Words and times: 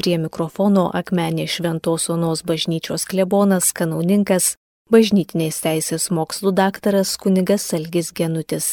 Prie 0.00 0.16
mikrofono 0.16 0.86
akmenė 0.96 1.44
Šventos 1.44 2.06
Onos 2.08 2.40
bažnyčios 2.48 3.02
klebonas, 3.04 3.66
kanauninkas, 3.76 4.54
bažnytinės 4.88 5.58
teisės 5.60 6.06
mokslų 6.16 6.54
daktaras 6.56 7.10
kunigas 7.20 7.66
Salgis 7.68 8.08
Genutis. 8.16 8.68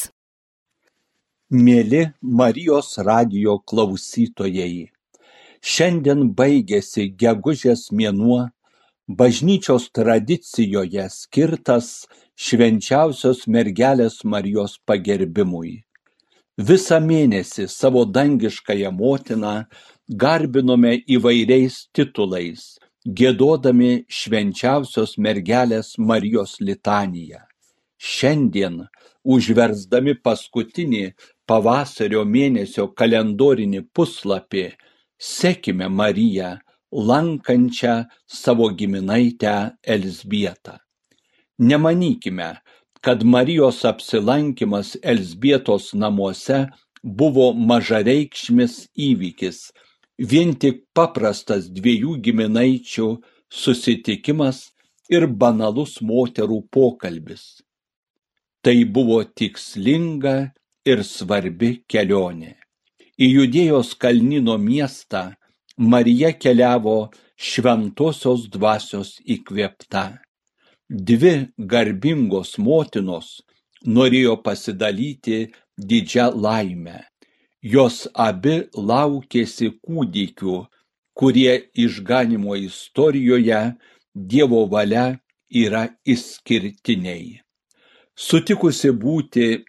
Mėly 1.52 2.06
Marijos 2.22 2.94
radio 3.04 3.58
klausytojai, 3.60 4.86
šiandien 5.60 6.30
baigėsi 6.38 7.10
gegužės 7.24 7.90
mėnuo, 7.92 8.46
bažnyčios 9.20 9.90
tradicijoje 9.92 11.04
skirtas 11.12 11.90
švenčiausios 12.40 13.44
mergelės 13.44 14.22
Marijos 14.24 14.78
pagerbimui. 14.88 15.82
Visą 16.56 17.02
mėnesį 17.04 17.68
savo 17.68 18.08
dangiškąją 18.16 18.96
motiną 18.96 19.52
garbinome 20.08 21.02
įvairiais 21.04 21.88
titulais, 21.92 22.78
gėdodami 23.04 24.06
švenčiausios 24.08 25.18
mergelės 25.20 25.98
Marijos 25.98 26.56
litaniją. 26.60 27.42
Šiandien, 27.98 28.86
užversdami 29.24 30.14
paskutinį 30.24 31.12
pavasario 31.46 32.24
mėnesio 32.24 32.88
kalendorinį 32.96 33.84
puslapį, 33.92 34.70
sekime 35.18 35.88
Mariją, 35.88 36.56
lankančią 36.92 38.06
savo 38.26 38.70
giminaitę 38.72 39.74
Elsbietą. 39.82 40.78
Nemanykime, 41.58 42.54
kad 43.02 43.24
Marijos 43.24 43.84
apsilankimas 43.84 44.96
Elsbietos 45.02 45.92
namuose 45.92 46.68
buvo 47.02 47.52
mažareikšmis 47.52 48.88
įvykis, 48.96 49.68
vien 50.18 50.54
tik 50.58 50.84
paprastas 50.94 51.68
dviejų 51.70 52.18
giminaičių 52.26 53.08
susitikimas 53.48 54.68
ir 55.08 55.26
banalus 55.26 56.00
moterų 56.02 56.62
pokalbis. 56.70 57.62
Tai 58.62 58.76
buvo 58.84 59.22
tikslinga 59.24 60.52
ir 60.84 61.04
svarbi 61.06 61.84
kelionė. 61.88 62.56
Į 63.18 63.26
Judėjos 63.38 63.94
kalnino 63.98 64.58
miestą 64.58 65.32
Marija 65.78 66.32
keliavo 66.34 67.10
šventosios 67.38 68.48
dvasios 68.50 69.16
įkvėpta. 69.22 70.18
Dvi 70.88 71.34
garbingos 71.58 72.56
motinos 72.58 73.38
norėjo 73.86 74.38
pasidalyti 74.42 75.46
didžią 75.78 76.32
laimę. 76.34 77.07
Jos 77.62 78.06
abi 78.14 78.68
laukėsi 78.74 79.72
kūdikių, 79.82 80.66
kurie 81.18 81.54
išganimo 81.74 82.54
istorijoje 82.54 83.74
Dievo 84.14 84.66
valia 84.70 85.18
yra 85.50 85.88
išskirtiniai. 86.06 87.40
Sutikusi 88.14 88.90
būti 88.90 89.64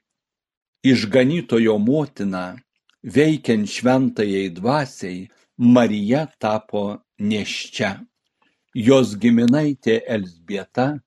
išganytojo 0.86 1.78
motina, 1.78 2.58
veikiant 3.04 3.70
šventajai 3.70 4.50
dvasiai, 4.54 5.30
Marija 5.58 6.28
tapo 6.40 7.02
neščia. 7.20 8.00
Jos 8.74 9.18
giminaitė 9.18 10.00
Elsbieta 10.08 11.00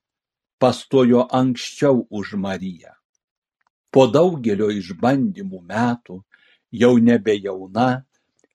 pastojo 0.58 1.28
anksčiau 1.30 2.06
už 2.11 2.34
Mariją. 2.34 2.92
Po 3.91 4.06
daugelio 4.06 4.69
išbandymų 4.70 5.62
metų, 5.70 6.22
jau 6.73 6.97
nebe 6.98 7.37
jauna, 7.39 8.03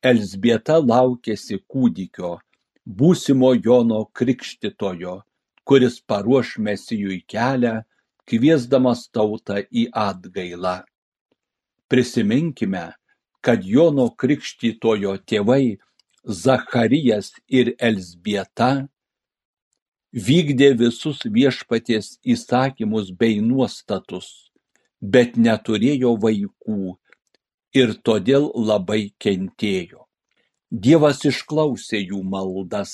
Elsbieta 0.05 0.77
laukėsi 0.79 1.57
kūdikio, 1.69 2.37
būsimo 2.85 3.53
Jono 3.57 4.03
Krikštitojo, 4.13 5.15
kuris 5.67 5.97
paruoš 5.99 6.57
mesijui 6.63 7.23
kelią, 7.27 7.81
kviesdamas 8.29 9.07
tautą 9.09 9.63
į 9.71 9.87
atgailą. 9.91 10.83
Prisiminkime, 11.89 12.91
kad 13.41 13.65
Jono 13.65 14.09
Krikštytojo 14.11 15.17
tėvai 15.25 15.77
Zacharijas 16.27 17.31
ir 17.47 17.73
Elsbieta 17.79 18.87
vykdė 20.11 20.73
visus 20.79 21.23
viešpaties 21.23 22.17
įsakymus 22.23 23.11
bei 23.11 23.41
nuostatus, 23.41 24.51
bet 25.01 25.37
neturėjo 25.37 26.15
vaikų 26.19 26.97
ir 27.77 27.93
todėl 28.07 28.49
labai 28.69 29.01
kentėjo. 29.23 30.07
Dievas 30.71 31.23
išklausė 31.29 32.01
jų 32.01 32.23
maldas 32.33 32.93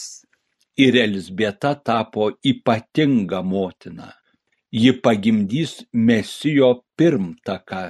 ir 0.77 0.97
Elsbieta 1.05 1.73
tapo 1.75 2.29
ypatinga 2.51 3.41
motina. 3.41 4.11
Ji 4.73 4.93
pagimdys 5.05 5.73
mesijo 5.93 6.69
pirmtaką, 6.97 7.83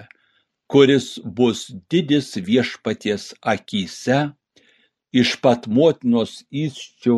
kuris 0.71 1.19
bus 1.23 1.69
didis 1.91 2.33
viešpaties 2.49 3.31
akyse, 3.53 4.19
iš 5.13 5.37
pat 5.43 5.67
motinos 5.67 6.41
įsčių 6.51 7.17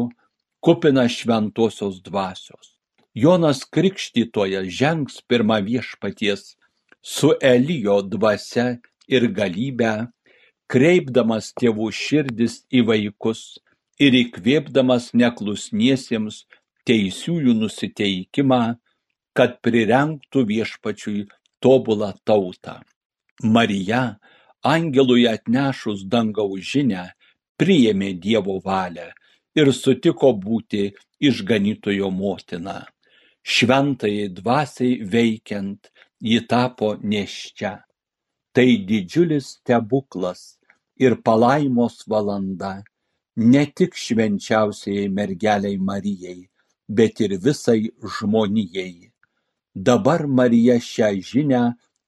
kupina 0.65 1.07
šventosios 1.09 2.01
dvasios. 2.05 2.75
Jonas 3.15 3.63
Krikštytojas 3.63 4.67
žengs 4.67 5.21
pirmą 5.29 5.61
viešpaties 5.65 6.55
su 7.01 7.31
Elijo 7.41 8.01
dvasia 8.01 8.75
ir 9.07 9.27
galybę, 9.37 10.07
kreipdamas 10.71 11.51
tėvų 11.59 11.91
širdis 11.93 12.63
į 12.73 12.85
vaikus 12.89 13.41
ir 14.01 14.15
įkvėpdamas 14.21 15.11
neklusniesiems 15.13 16.43
teisiųjų 16.85 17.55
nusiteikimą, 17.61 18.63
kad 19.35 19.59
prirengtų 19.65 20.45
viešpačiui 20.51 21.25
tobulą 21.63 22.13
tautą. 22.23 22.79
Marija, 23.43 24.17
angelui 24.63 25.25
atnešus 25.27 26.05
dangaus 26.07 26.63
žinę, 26.71 27.09
priėmė 27.59 28.13
Dievo 28.19 28.59
valią 28.63 29.09
ir 29.59 29.71
sutiko 29.73 30.31
būti 30.45 30.91
išganytojo 31.19 32.11
motina. 32.11 32.83
Šventai 33.45 34.29
dvasiai 34.33 35.01
veikiant, 35.05 35.91
ji 36.19 36.39
tapo 36.49 36.95
neščia. 37.01 37.75
Tai 38.55 38.71
didžiulis 38.87 39.47
stebuklas 39.57 40.41
ir 41.05 41.13
palaimos 41.25 41.95
valanda 42.07 42.83
ne 43.35 43.65
tik 43.65 43.95
švenčiausiai 43.95 45.09
mergeliai 45.17 45.77
Marijai, 45.77 46.47
bet 46.87 47.19
ir 47.19 47.35
visai 47.45 47.91
žmonijai. 48.15 49.11
Dabar 49.75 50.23
Marija 50.27 50.79
šią 50.79 51.11
žinę 51.29 51.63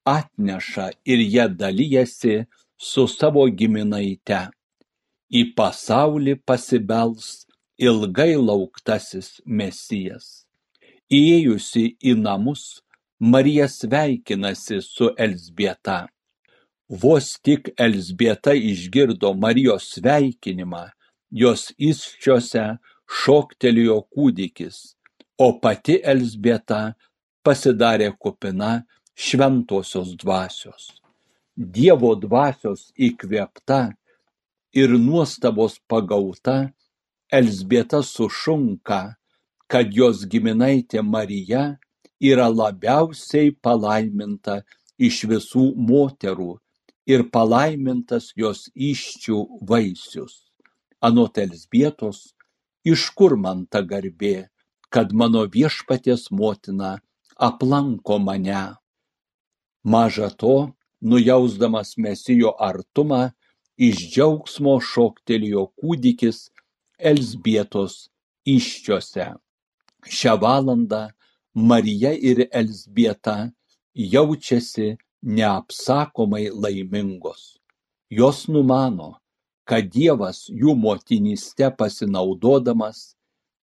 atneša 0.07 0.87
ir 1.05 1.19
ja 1.35 1.47
dalijasi 1.47 2.45
su 2.77 3.07
savo 3.07 3.43
giminaite. 3.59 4.47
Į 5.27 5.51
pasaulį 5.57 6.37
pasibels 6.47 7.43
ilgai 7.77 8.35
lauktasis 8.39 9.41
mesijas. 9.43 10.47
Įėjusi 11.11 11.97
į 11.99 12.15
namus, 12.23 12.83
Marija 13.19 13.67
sveikinasi 13.67 14.79
su 14.81 15.11
Elsbieta. 15.17 16.05
Vos 16.89 17.35
tik 17.43 17.73
Elsbieta 17.75 18.53
išgirdo 18.55 19.33
Marijos 19.35 19.89
sveikinimą, 19.91 20.85
jos 21.29 21.73
įsčiose 21.75 22.61
šoktelėjo 23.11 23.97
kūdikis, 24.07 24.95
o 25.35 25.59
pati 25.59 25.97
Elsbieta 25.99 26.95
pasidarė 27.43 28.13
kupina 28.15 28.85
šventosios 29.19 30.13
dvasios. 30.15 30.85
Dievo 31.57 32.13
dvasios 32.15 32.93
įkvėpta 32.95 33.91
ir 34.71 34.95
nuostabos 34.95 35.75
pagauta, 35.91 36.71
Elsbieta 37.27 37.99
sušunka, 37.99 39.17
kad 39.67 39.91
jos 39.91 40.23
giminaitė 40.23 41.03
Marija 41.03 41.65
yra 42.23 42.47
labiausiai 42.47 43.51
palaiminta 43.51 44.61
iš 44.95 45.25
visų 45.27 45.65
moterų 45.75 46.55
ir 47.07 47.23
palaimintas 47.31 48.33
jos 48.35 48.67
iščių 48.75 49.39
vaisius. 49.69 50.43
Anot 51.01 51.37
Elsbietos, 51.39 52.33
iš 52.83 53.09
kur 53.17 53.37
man 53.39 53.65
ta 53.71 53.81
garbė, 53.81 54.49
kad 54.89 55.13
mano 55.13 55.45
viešpaties 55.47 56.27
motina 56.31 56.97
aplanko 57.37 58.19
mane. 58.19 58.75
Maža 59.83 60.29
to, 60.41 60.73
nujausdamas 61.01 61.95
mesijo 61.97 62.53
artumą, 62.59 63.31
iš 63.77 64.07
džiaugsmo 64.11 64.79
šoktelėjo 64.81 65.67
kūdikis 65.79 66.47
Elsbietos 66.97 68.07
iščiose. 68.47 69.35
Šią 70.07 70.33
valandą 70.41 71.07
Marija 71.53 72.11
ir 72.13 72.47
Elsbieta 72.51 73.51
jaučiasi 73.93 74.95
neapsakomai 75.23 76.49
laimingos. 76.53 77.57
Jos 78.09 78.47
numano, 78.47 79.17
kad 79.67 79.89
Dievas 79.91 80.45
jų 80.47 80.75
motinystę 80.79 81.69
pasinaudodamas 81.75 83.17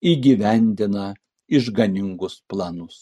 įgyvendina 0.03 1.13
išganingus 1.47 2.41
planus. 2.47 2.97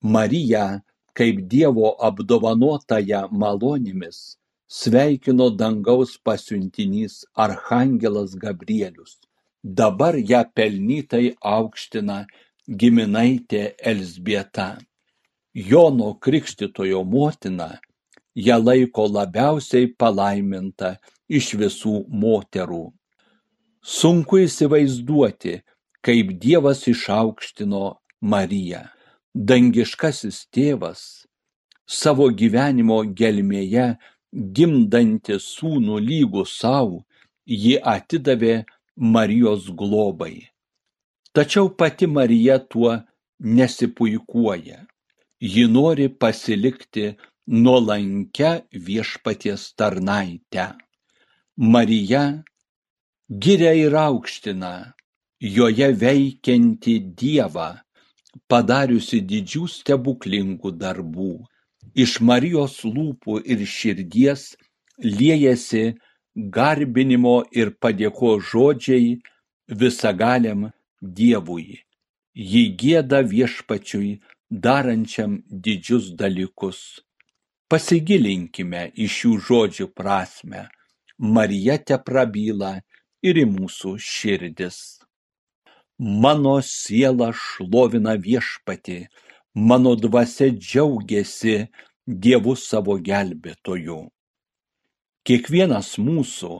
Marija, 0.00 0.80
kaip 1.16 1.44
Dievo 1.48 1.92
apdovanotąją 2.08 3.28
malonėmis, 3.42 4.36
sveikino 4.68 5.50
dangaus 5.50 6.16
pasiuntinys 6.18 7.24
archangelas 7.34 8.34
Gabrielius. 8.34 9.20
Dabar 9.64 10.16
ją 10.16 10.42
pelnytai 10.56 11.36
aukština 11.40 12.24
giminaitė 12.68 13.62
Elsbieta. 13.92 14.68
Jono 15.54 16.14
Krikštitojo 16.18 17.04
motina 17.04 17.78
ją 18.34 18.56
laiko 18.58 19.04
labiausiai 19.06 19.86
palaiminta 19.94 20.96
iš 21.30 21.52
visų 21.60 21.92
moterų. 22.10 22.88
Sunku 23.78 24.40
įsivaizduoti, 24.42 25.60
kaip 26.02 26.32
Dievas 26.42 26.82
išaukštino 26.90 27.84
Mariją. 28.20 28.80
Dangiškasis 29.34 30.40
tėvas 30.50 31.04
savo 31.86 32.26
gyvenimo 32.34 32.96
gelmėje 33.20 33.86
gimdanti 34.58 35.38
sūnų 35.38 36.00
lygų 36.08 36.44
savo, 36.50 37.04
jį 37.46 37.76
atidavė 37.78 38.64
Marijos 38.96 39.70
globai. 39.70 40.50
Tačiau 41.30 41.70
pati 41.70 42.10
Marija 42.10 42.58
tuo 42.58 42.96
nesipuikuoja 43.38 44.82
ji 45.52 45.64
nori 45.68 46.08
pasilikti 46.08 47.04
nuolankia 47.46 48.50
viešpaties 48.86 49.62
tarnaite. 49.78 50.66
Marija 51.72 52.22
giria 53.42 53.72
ir 53.76 53.96
aukština 54.08 54.72
joje 55.56 55.88
veikianti 56.04 56.94
Dievą, 57.20 57.68
padariusi 58.48 59.20
didžių 59.30 59.68
stebuklingų 59.76 60.72
darbų. 60.80 61.34
Iš 61.94 62.18
Marijos 62.24 62.80
lūpų 62.88 63.42
ir 63.44 63.66
širdies 63.76 64.54
liejasi 64.98 65.84
garbinimo 66.34 67.42
ir 67.52 67.76
padėko 67.82 68.38
žodžiai 68.40 69.18
visagaliam 69.68 70.70
Dievui. 71.00 71.82
Ji 72.34 72.64
gėda 72.80 73.20
viešpačiui 73.22 74.16
darančiam 74.50 75.42
didžius 75.48 76.12
dalykus. 76.18 77.00
Pasigilinkime 77.68 78.90
į 78.94 79.06
šių 79.16 79.32
žodžių 79.46 79.86
prasme. 79.96 80.66
Marija 81.18 81.78
te 81.78 81.98
prabyla 81.98 82.74
ir 83.22 83.40
į 83.40 83.46
mūsų 83.50 83.96
širdis. 83.98 85.00
Mano 85.98 86.58
siela 86.66 87.30
šlovina 87.32 88.16
viešpati, 88.18 89.06
mano 89.54 89.94
dvasia 89.94 90.50
džiaugiasi 90.50 91.68
Dievu 92.04 92.52
savo 92.60 92.98
gelbėtoju. 93.00 94.10
Kiekvienas 95.24 95.94
mūsų 95.96 96.58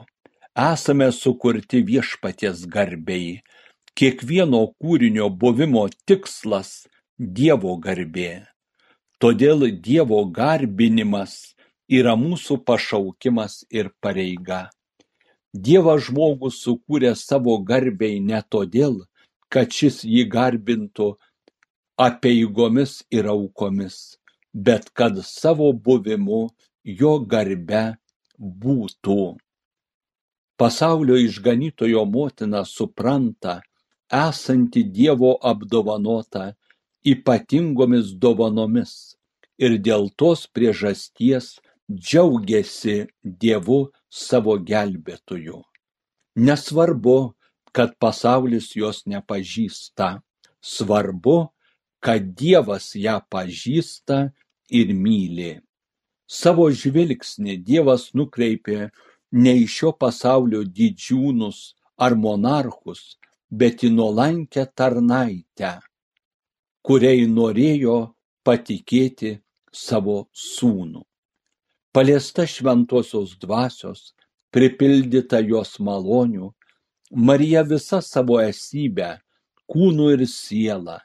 esame 0.57 1.11
sukurti 1.13 1.83
viešpaties 1.85 2.63
garbei, 2.65 3.43
kiekvieno 3.93 4.63
kūrinio 4.81 5.27
buvimo 5.29 5.83
tikslas 6.09 6.87
Dievo 7.17 7.77
garbė. 7.79 8.43
Todėl 9.23 9.69
Dievo 9.79 10.25
garbinimas 10.27 11.55
yra 11.87 12.15
mūsų 12.19 12.57
pašaukimas 12.67 13.63
ir 13.71 13.87
pareiga. 14.03 14.69
Dievas 15.53 16.09
žmogų 16.09 16.51
sukūrė 16.51 17.13
savo 17.15 17.55
garbiai 17.63 18.19
ne 18.19 18.41
todėl, 18.51 19.05
kad 19.47 19.71
šis 19.71 20.03
jį 20.03 20.25
garbintų 20.27 21.15
apeigomis 21.95 23.05
ir 23.09 23.31
aukomis, 23.31 24.19
bet 24.51 24.91
kad 24.91 25.15
savo 25.23 25.71
buvimu 25.71 26.49
jo 26.83 27.19
garbe 27.23 27.95
būtų. 28.37 29.37
Pasaulio 30.59 31.15
išganytojo 31.15 32.03
motina 32.03 32.65
supranta, 32.67 33.61
esanti 34.11 34.83
Dievo 34.83 35.37
apdovanota 35.39 36.51
ypatingomis 37.05 38.15
dovanomis 38.21 39.15
ir 39.61 39.77
dėl 39.87 40.09
tos 40.19 40.45
priežasties 40.51 41.55
džiaugiasi 41.91 43.05
Dievu 43.23 43.79
savo 44.09 44.57
gelbėtoju. 44.57 45.61
Nesvarbu, 46.35 47.35
kad 47.75 47.93
pasaulis 47.99 48.71
jos 48.75 49.03
nepažįsta, 49.05 50.19
svarbu, 50.61 51.37
kad 51.99 52.33
Dievas 52.39 52.93
ją 52.95 53.19
pažįsta 53.31 54.31
ir 54.69 54.93
myli. 54.93 55.59
Savo 56.25 56.67
žvilgsnį 56.71 57.59
Dievas 57.67 58.09
nukreipė 58.17 58.89
ne 59.31 59.53
į 59.61 59.67
šio 59.69 59.91
pasaulio 59.93 60.63
didžiūnus 60.65 61.75
ar 62.01 62.15
monarchus, 62.17 63.15
bet 63.51 63.83
į 63.85 63.91
nuolankę 63.93 64.65
tarnaitę, 64.75 65.77
kuriai 66.85 67.25
norėjo 67.25 67.97
patikėti 68.45 69.39
savo 69.73 70.17
sūnų. 70.31 71.01
Paliesta 71.95 72.45
šventosios 72.45 73.37
dvasios, 73.41 74.13
pripildyta 74.53 75.39
jos 75.41 75.79
malonių, 75.79 76.51
Marija 77.11 77.63
visa 77.63 78.01
savo 78.03 78.37
esybę, 78.43 79.15
kūnu 79.71 80.11
ir 80.13 80.25
siela, 80.29 80.99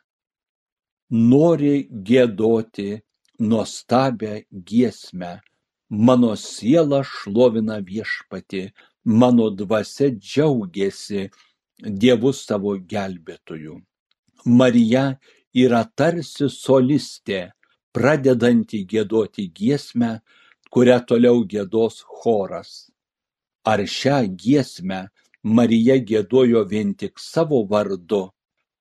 nori 1.10 1.86
gėdoti 1.90 3.00
nuostabę 3.40 4.44
giesmę. 4.52 5.38
Mano 5.90 6.36
siela 6.36 7.00
šlovina 7.02 7.80
viešpati, 7.82 8.70
mano 9.04 9.50
dvasia 9.50 10.10
džiaugiasi 10.14 11.30
Dievu 11.80 12.30
savo 12.36 12.74
gelbėtoju. 12.76 13.78
Marija 14.44 15.04
yra 15.55 15.85
tarsi 15.97 16.49
solistė, 16.50 17.50
pradedanti 17.93 18.85
giedoti 18.87 19.49
giesmę, 19.50 20.20
kurią 20.70 21.00
toliau 21.06 21.43
gėdos 21.44 22.02
choras. 22.06 22.91
Ar 23.67 23.82
šią 23.82 24.23
giesmę 24.38 25.08
Marija 25.43 25.97
gėdojo 25.99 26.64
vien 26.69 26.94
tik 26.94 27.19
savo 27.19 27.64
vardu, 27.66 28.30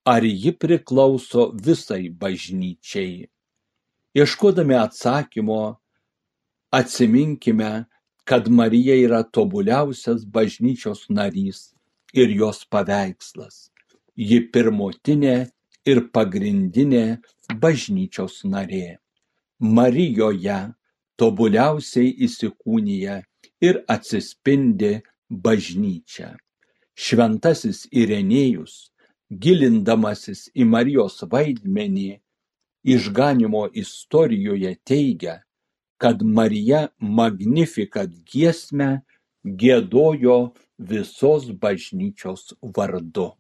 ar 0.05 0.23
ji 0.23 0.53
priklauso 0.53 1.49
visai 1.53 2.09
bažnyčiai? 2.09 3.27
Ieškodami 4.15 4.75
atsakymo, 4.75 5.79
atsiminkime, 6.71 7.85
kad 8.25 8.47
Marija 8.47 8.95
yra 8.95 9.23
tobuliausias 9.23 10.25
bažnyčios 10.25 11.07
narys 11.09 11.73
ir 12.13 12.29
jos 12.29 12.65
paveikslas. 12.69 13.69
Ji 14.15 14.43
pirmutinė 14.53 15.49
ir 15.85 16.01
pagrindinė 16.13 17.19
bažnyčios 17.61 18.43
narė. 18.45 18.99
Marijoje 19.59 20.59
tobuliausiai 21.19 22.13
įsikūnija 22.27 23.19
ir 23.61 23.81
atsispindi 23.95 24.99
bažnyčia. 25.29 26.35
Šventasis 26.99 27.85
Irenėjus, 27.91 28.91
gilindamasis 29.29 30.47
į 30.55 30.67
Marijos 30.67 31.19
vaidmenį, 31.31 32.19
išganimo 32.83 33.67
istorijoje 33.83 34.75
teigia, 34.87 35.39
kad 35.99 36.23
Marija 36.23 36.87
Magnifikat 36.99 38.15
giesmę 38.31 39.01
gėdojo 39.43 40.39
visos 40.91 41.51
bažnyčios 41.51 42.53
vardu 42.75 43.33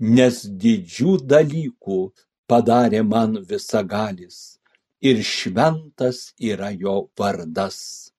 nes 0.00 0.44
didžių 0.48 1.18
dalykų 1.28 2.00
padarė 2.48 3.02
man 3.04 3.36
visagalis 3.44 4.58
ir 5.00 5.20
šventas 5.22 6.32
yra 6.40 6.70
jo 6.72 7.10
vardas. 7.18 8.10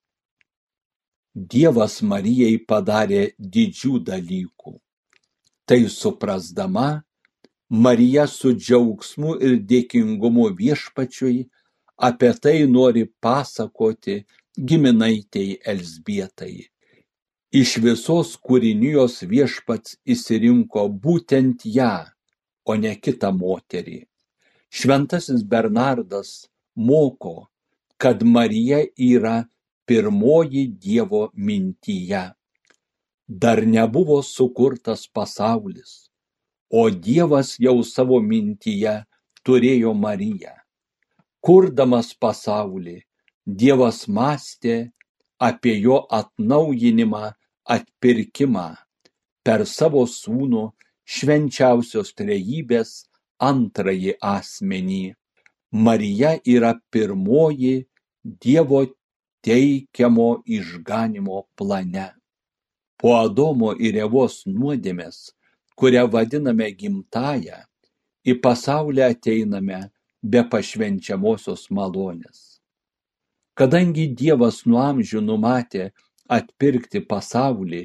Dievas 1.34 2.02
Marijai 2.02 2.58
padarė 2.68 3.32
didžių 3.38 3.98
dalykų. 4.06 4.78
Tai 5.66 5.80
suprasdama, 5.88 7.02
Marija 7.72 8.26
su 8.28 8.52
džiaugsmu 8.52 9.38
ir 9.40 9.56
dėkingumu 9.64 10.50
viešpačiui 10.58 11.46
apie 11.96 12.32
tai 12.36 12.66
nori 12.68 13.06
pasakoti 13.20 14.18
giminaitei 14.58 15.56
Elsbietai 15.64 16.71
iš 17.60 17.76
visos 17.84 18.34
kūrinijos 18.48 19.20
viešpats 19.32 19.98
išsirinko 20.14 20.88
būtent 21.04 21.66
ją 21.78 21.94
o 22.64 22.76
ne 22.84 22.94
kitą 23.04 23.32
moterį 23.38 24.02
šventasis 24.82 25.42
bernardas 25.54 26.34
moko 26.90 27.36
kad 28.02 28.22
marija 28.36 28.84
yra 29.12 29.36
pirmoji 29.86 30.68
dievo 30.84 31.26
mintyje 31.34 32.30
dar 33.40 33.66
nebuvo 33.66 34.22
sukurtas 34.22 35.08
pasaulis, 35.08 36.10
o 36.70 36.90
Dievas 36.90 37.56
jau 37.60 37.80
savo 37.84 38.20
mintyje 38.20 39.04
turėjo 39.46 39.94
Mariją. 39.96 40.52
Kurdamas 41.40 42.12
pasaulį, 42.14 43.00
Dievas 43.46 44.04
mąstė 44.08 44.92
apie 45.40 45.78
jo 45.80 46.02
atnaujinimą, 46.10 47.32
atpirkimą 47.68 48.68
per 49.46 49.66
savo 49.66 50.04
sūnų 50.08 50.68
švenčiausios 51.04 52.12
trejybės 52.18 52.92
antrąjį 53.42 54.16
asmenį. 54.22 55.14
Marija 55.72 56.36
yra 56.44 56.74
pirmoji 56.92 57.86
Dievo 58.22 58.84
teikiamo 59.42 60.42
išganimo 60.46 61.42
plane. 61.58 62.12
Po 63.00 63.16
Adomo 63.18 63.72
ir 63.74 63.96
Evos 63.98 64.44
nuodėmės, 64.46 65.32
kurią 65.74 66.04
vadiname 66.12 66.68
gimtają, 66.78 67.64
į 68.22 68.36
pasaulį 68.44 69.02
ateiname 69.08 69.80
be 70.22 70.44
pašvenčiamosios 70.46 71.66
malonės. 71.74 72.60
Kadangi 73.58 74.06
Dievas 74.14 74.62
nuo 74.70 74.78
amžių 74.84 75.24
numatė 75.26 75.90
atpirkti 76.36 77.02
pasaulį 77.12 77.82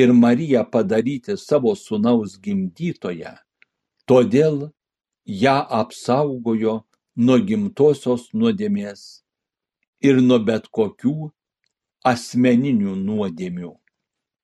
ir 0.00 0.12
Mariją 0.12 0.64
padaryti 0.70 1.36
savo 1.40 1.74
sunaus 1.76 2.36
gimdytoje, 2.44 3.32
todėl 4.08 4.58
ją 5.44 5.56
apsaugojo 5.80 6.76
nuo 7.16 7.38
gimtosios 7.48 8.28
nuodėmės 8.34 9.06
ir 10.04 10.20
nuo 10.28 10.38
bet 10.50 10.68
kokių 10.68 11.30
asmeninių 12.12 12.94
nuodėmių. 13.00 13.72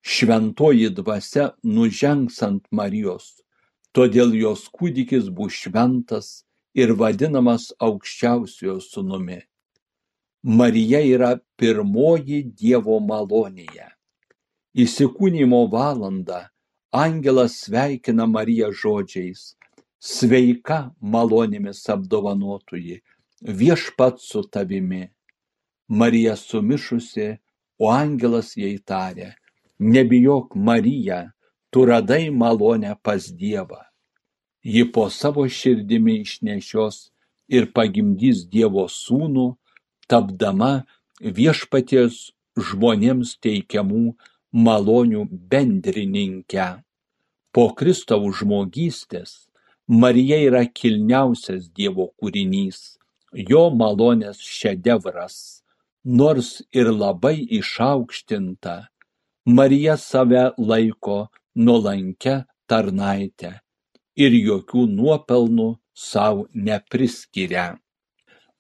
Šventoji 0.03 0.89
dvasia 0.97 1.53
nužengs 1.63 2.41
ant 2.43 2.65
Marijos, 2.75 3.29
todėl 3.95 4.35
jos 4.35 4.65
kūdikis 4.75 5.29
bus 5.31 5.61
šventas 5.63 6.43
ir 6.75 6.97
vadinamas 6.99 7.69
aukščiausiojo 7.79 8.81
sunumi. 8.83 9.39
Marija 10.43 11.01
yra 11.07 11.37
pirmoji 11.57 12.43
Dievo 12.59 12.99
malonėje. 13.01 13.89
Įsikūnymo 14.75 15.67
valandą 15.71 16.49
angelas 16.91 17.61
sveikina 17.63 18.27
Mariją 18.27 18.73
žodžiais. 18.75 19.55
Sveika 20.03 20.91
malonėmis 20.99 21.85
apdovanotuji, 21.95 23.03
viešpat 23.43 24.19
su 24.19 24.43
tavimi. 24.43 25.13
Marija 25.89 26.35
sumišusi 26.37 27.29
o 27.79 27.93
angelas 27.95 28.57
jai 28.59 28.75
tarė 28.83 29.31
nebijok 29.83 30.55
marija 30.55 31.33
tu 31.71 31.85
radai 31.85 32.31
malonę 32.31 32.95
pas 33.03 33.33
dievą. 33.33 33.83
Ji 34.65 34.93
po 34.93 35.11
savo 35.11 35.49
širdimi 35.49 36.21
išnešios 36.23 37.11
ir 37.49 37.73
pagimdys 37.75 38.47
dievo 38.47 38.87
sūnų 38.87 39.47
tapdama 40.11 40.73
viešpaties 41.39 42.19
žmonėms 42.69 43.37
teikiamų 43.45 44.05
malonių 44.67 45.25
bendrininke 45.53 46.69
po 47.53 47.69
kristaus 47.79 48.43
žmogystės 48.43 49.33
marija 50.03 50.39
yra 50.49 50.65
kilniausias 50.81 51.69
dievo 51.79 52.11
kūrinys 52.21 52.83
jo 53.33 53.65
malonės 53.83 54.41
šedevras 54.45 55.63
nors 56.05 56.63
ir 56.73 56.91
labai 56.91 57.37
išaukštinta. 57.59 58.89
Marija 59.47 59.97
save 59.97 60.53
laiko 60.59 61.29
nuolankia 61.55 62.45
tarnaite 62.67 63.61
ir 64.17 64.33
jokių 64.33 64.87
nuopelnų 64.91 65.69
sau 65.95 66.47
nepriskiria 66.55 67.67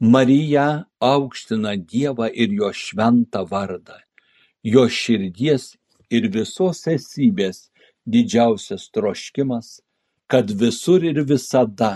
marija 0.02 0.84
aukština 1.00 1.76
dievą 1.92 2.28
ir 2.44 2.56
jo 2.60 2.72
šventą 2.84 3.44
vardą 3.52 3.98
jo 4.74 4.88
širdies 5.00 5.68
ir 6.10 6.28
visos 6.36 6.82
esybės 6.96 7.68
didžiausias 8.14 8.88
troškimas 8.94 9.78
kad 10.26 10.50
visur 10.64 11.06
ir 11.12 11.22
visada 11.32 11.92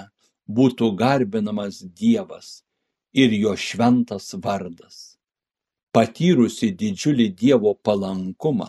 būtų 0.46 0.94
garbinamas 1.02 1.82
dievas 1.82 2.62
ir 3.12 3.34
jo 3.42 3.58
šventas 3.66 4.32
vardas 4.44 5.16
patyrusi 5.96 6.74
didžiulį 6.76 7.30
Dievo 7.40 7.72
palankumą, 7.86 8.68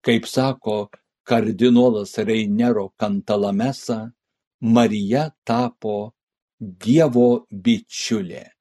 kaip 0.00 0.24
sako 0.24 0.76
kardinolas 1.28 2.16
Reinero 2.16 2.86
Kantalamesa, 2.96 3.98
Marija 4.64 5.26
tapo 5.44 6.14
Dievo 6.58 7.44
bičiulė. 7.52 8.55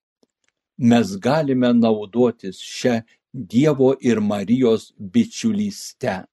Mes 0.78 1.16
galime 1.18 1.72
naudotis 1.74 2.60
šią 2.60 3.02
Dievo 3.34 3.96
ir 4.00 4.22
Marijos 4.24 4.94
bičiulyste. 4.98 6.24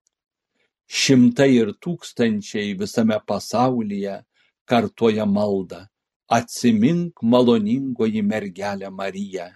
Šimtai 0.87 1.51
ir 1.57 1.73
tūkstančiai 1.83 2.77
visame 2.79 3.19
pasaulyje 3.27 4.21
kartoja 4.67 5.27
maldą. 5.27 5.87
Atsimink 6.31 7.23
maloningoji 7.23 8.23
mergelė 8.23 8.91
Marija 8.91 9.51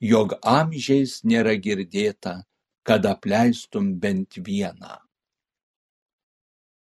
jog 0.00 0.34
amžiais 0.42 1.22
nėra 1.24 1.56
girdėta, 1.56 2.44
kad 2.84 3.06
apleistum 3.06 3.94
bent 4.00 4.36
vieną. 4.36 5.00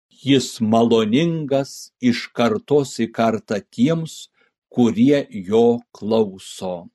Jis 0.10 0.58
maloningas 0.62 1.94
iš 2.02 2.28
kartos 2.34 2.98
į 3.00 3.12
kartą 3.14 3.62
tiems, 3.62 4.30
kurie 4.70 5.28
jo 5.30 5.80
klauso. 5.94 6.90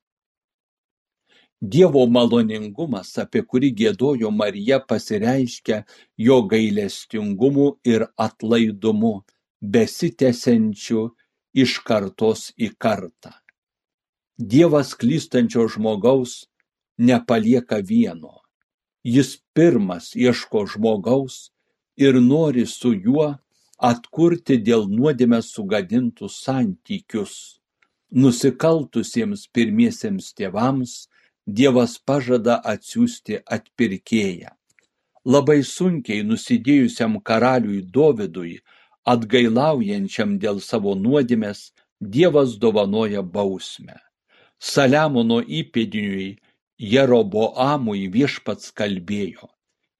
Dievo 1.63 2.01
maloningumas, 2.11 3.13
apie 3.23 3.39
kurį 3.47 3.69
gėdojo 3.79 4.31
Marija, 4.35 4.81
pasireiškia 4.83 5.77
jo 6.19 6.41
gailestingumu 6.51 7.67
ir 7.87 8.03
atlaidumu, 8.19 9.13
besitęsiančiu 9.63 11.05
iš 11.63 11.77
kartos 11.87 12.49
į 12.59 12.73
kartą. 12.75 13.31
Dievas 14.35 14.91
klystančio 14.99 15.69
žmogaus 15.71 16.49
nepalieka 16.97 17.79
vieno. 17.79 18.41
Jis 19.07 19.37
pirmas 19.55 20.11
ieško 20.19 20.65
žmogaus 20.75 21.53
ir 21.95 22.19
nori 22.19 22.67
su 22.67 22.91
juo 22.91 23.29
atkurti 23.79 24.59
dėl 24.59 24.89
nuodėmės 24.91 25.55
sugadintus 25.55 26.41
santykius 26.43 27.61
nusikaltusiems 28.13 29.47
pirmiesiems 29.55 30.33
tėvams 30.37 31.07
dievas 31.47 31.97
pažada 31.99 32.59
atsiųsti 32.73 33.39
atpirkėją. 33.55 34.51
Labai 35.25 35.61
sunkiai 35.63 36.23
nusidėjusiam 36.27 37.19
karaliui 37.23 37.81
dovydui 37.97 38.59
atgailaujančiam 39.07 40.37
dėl 40.39 40.59
savo 40.59 40.95
nuodėmės 40.95 41.71
dievas 41.99 42.57
dovanoja 42.59 43.23
bausmę. 43.23 43.99
Saliamono 44.59 45.41
įpėdiniui 45.41 46.37
Jeroboamui 46.93 48.07
viešpats 48.11 48.71
kalbėjo, 48.75 49.47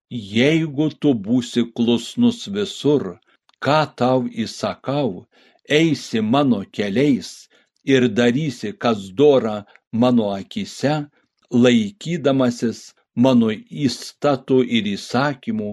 jeigu 0.09 0.89
tu 0.99 1.13
būsi 1.13 1.63
klusnus 1.75 2.47
visur, 2.47 3.19
ką 3.63 3.79
tau 3.95 4.27
įsakau, 4.27 5.25
eisi 5.69 6.21
mano 6.21 6.63
keliais 6.71 7.47
ir 7.83 8.07
darysi, 8.07 8.73
kas 8.73 9.11
dora 9.11 9.63
mano 9.91 10.31
akise, 10.35 11.07
laikydamasis 11.51 12.93
mano 13.15 13.51
įstatų 13.53 14.63
ir 14.77 14.87
įsakymų, 14.95 15.71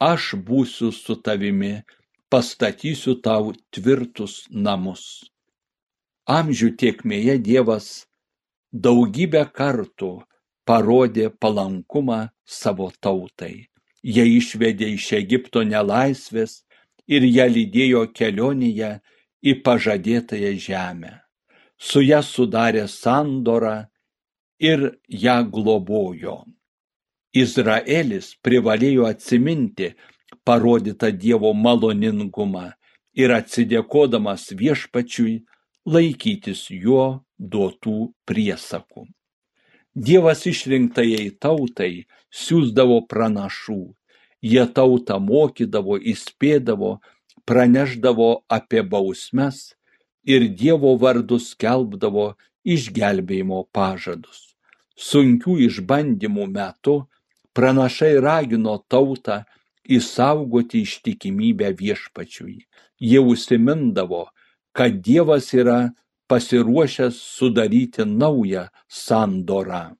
aš 0.00 0.34
būsiu 0.48 0.92
su 0.92 1.16
tavimi, 1.16 1.82
pastatysiu 2.30 3.16
tau 3.22 3.54
tvirtus 3.72 4.44
namus. 4.50 5.24
Amžių 6.26 6.72
tiekmėje 6.80 7.38
Dievas 7.38 8.06
daugybę 8.72 9.44
kartų 9.54 10.12
parodė 10.66 11.30
palankumą 11.30 12.28
savo 12.44 12.90
tautai. 13.00 13.68
Jie 14.02 14.24
išvedė 14.38 14.88
iš 14.94 15.12
Egipto 15.18 15.62
nelaisvės 15.66 16.62
ir 17.06 17.26
ją 17.26 17.46
lydėjo 17.50 18.02
kelionėje 18.14 18.90
į 19.42 19.52
pažadėtąją 19.66 20.52
žemę. 20.66 21.12
Su 21.78 22.02
ją 22.02 22.22
sudarė 22.22 22.86
sandorą 22.90 23.86
ir 24.58 24.98
ją 25.08 25.36
globojo. 25.50 26.44
Izraelis 27.36 28.32
privalėjo 28.44 29.06
atsiminti 29.10 29.92
parodytą 30.44 31.10
Dievo 31.12 31.52
maloningumą 31.52 32.70
ir 33.14 33.34
atsidėkodamas 33.36 34.48
viešpačiui 34.56 35.34
laikytis 35.86 36.66
jo 36.70 37.04
duotų 37.38 37.98
priesakų. 38.26 39.06
Dievas 39.96 40.46
išrinktajai 40.48 41.28
tautai 41.40 41.92
siūsdavo 42.32 43.02
pranašų 43.08 43.82
Jie 44.46 44.66
tautą 44.68 45.16
mokydavo, 45.20 45.96
įspėdavo, 45.98 46.98
praneždavo 47.48 48.44
apie 48.52 48.82
bausmes 48.82 49.75
ir 50.26 50.48
Dievo 50.58 50.92
vardus 51.00 51.52
skelbdavo 51.54 52.34
išgelbėjimo 52.66 53.62
pažadus. 53.72 54.56
Sunkių 54.96 55.58
išbandymų 55.68 56.46
metu 56.50 56.96
pranašai 57.56 58.16
ragino 58.20 58.76
tautą 58.92 59.44
išsaugoti 59.96 60.82
ištikimybę 60.86 61.70
viešpačiui. 61.78 62.58
Jie 62.98 63.20
užsimindavo, 63.20 64.26
kad 64.76 64.98
Dievas 65.04 65.52
yra 65.54 65.92
pasiruošęs 66.28 67.20
sudaryti 67.36 68.04
naują 68.04 68.66
sandorą. 68.88 69.94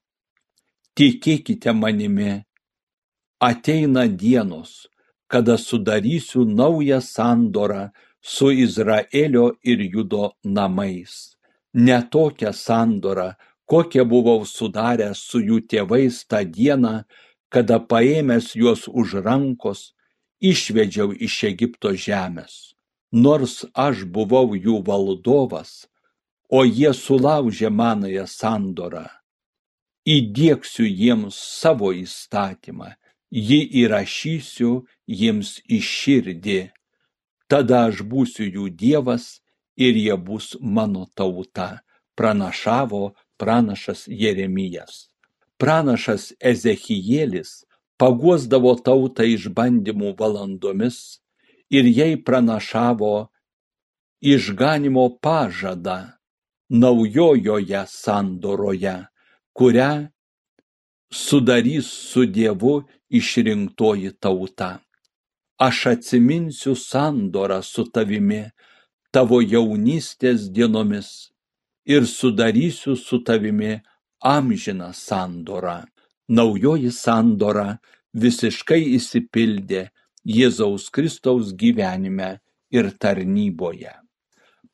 Tikėkite 0.96 1.72
manimi, 1.76 2.32
ateina 3.38 4.06
dienos, 4.08 4.88
kada 5.28 5.58
sudarysiu 5.58 6.44
naują 6.44 7.00
sandorą 7.00 7.90
su 8.26 8.50
Izraelio 8.50 9.46
ir 9.62 9.78
Judo 9.92 10.32
namais. 10.42 11.36
Ne 11.74 11.98
tokią 12.10 12.52
sandorą, 12.52 13.28
kokią 13.70 14.04
buvau 14.12 14.42
sudaręs 14.56 15.18
su 15.28 15.38
jų 15.48 15.58
tėvais 15.70 16.24
tą 16.30 16.40
dieną, 16.56 16.94
kada 17.52 17.78
paėmęs 17.90 18.54
juos 18.58 18.88
už 18.90 19.22
rankos, 19.26 19.92
išvedžiau 20.42 21.14
iš 21.26 21.44
Egipto 21.52 21.92
žemės. 22.06 22.74
Nors 23.12 23.64
aš 23.72 24.02
buvau 24.14 24.58
jų 24.58 24.82
valdovas, 24.88 25.86
o 26.50 26.64
jie 26.66 26.90
sulaužė 26.94 27.70
manąją 27.70 28.26
sandorą. 28.26 29.06
Įdėksiu 30.06 30.86
jiems 30.86 31.38
savo 31.38 31.92
įstatymą, 31.94 32.90
jį 33.30 33.60
įrašysiu 33.82 34.72
jiems 35.06 35.60
į 35.66 35.78
širdį. 35.82 36.60
Tada 37.46 37.86
aš 37.88 38.02
būsiu 38.02 38.48
jų 38.48 38.70
dievas 38.74 39.40
ir 39.76 39.94
jie 39.94 40.16
bus 40.16 40.56
mano 40.60 41.06
tauta, 41.14 41.82
pranašavo 42.18 43.14
pranašas 43.38 44.06
Jeremijas. 44.08 45.06
Pranašas 45.60 46.32
Ezekijėlis 46.40 47.64
paguosdavo 48.00 48.74
tautą 48.84 49.24
išbandymų 49.24 50.16
valandomis 50.18 51.20
ir 51.72 51.88
jai 51.88 52.16
pranašavo 52.16 53.28
išganimo 54.20 55.06
pažadą 55.22 55.98
naujojoje 56.68 57.84
sandoroje, 57.88 58.96
kurią 59.56 60.08
sudarys 61.12 61.86
su 61.86 62.26
Dievu 62.26 62.82
išrinktoji 63.08 64.12
tauta. 64.20 64.85
Aš 65.58 65.86
atsiminsiu 65.86 66.74
sandorą 66.76 67.62
su 67.62 67.86
tavimi 67.88 68.42
tavo 69.10 69.40
jaunystės 69.40 70.50
dienomis 70.52 71.10
ir 71.88 72.06
sudarysiu 72.06 72.96
su 72.96 73.22
tavimi 73.24 73.80
amžiną 74.20 74.92
sandorą. 74.92 75.78
Naujoji 76.28 76.90
sandora 76.92 77.78
visiškai 78.12 78.82
įsipildė 78.98 79.86
Jėzaus 80.26 80.90
Kristaus 80.90 81.54
gyvenime 81.54 82.32
ir 82.74 82.90
tarnyboje 82.98 83.94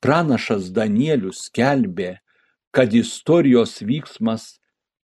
pranašas 0.02 0.72
Danielius 0.74 1.46
skelbė, 1.46 2.16
kad 2.74 2.94
istorijos 2.96 3.78
vyksmas 3.86 4.58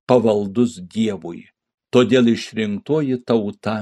pavaldus 0.09 0.79
Dievui, 0.95 1.47
todėl 1.95 2.33
išrinktoji 2.35 3.21
tauta 3.29 3.77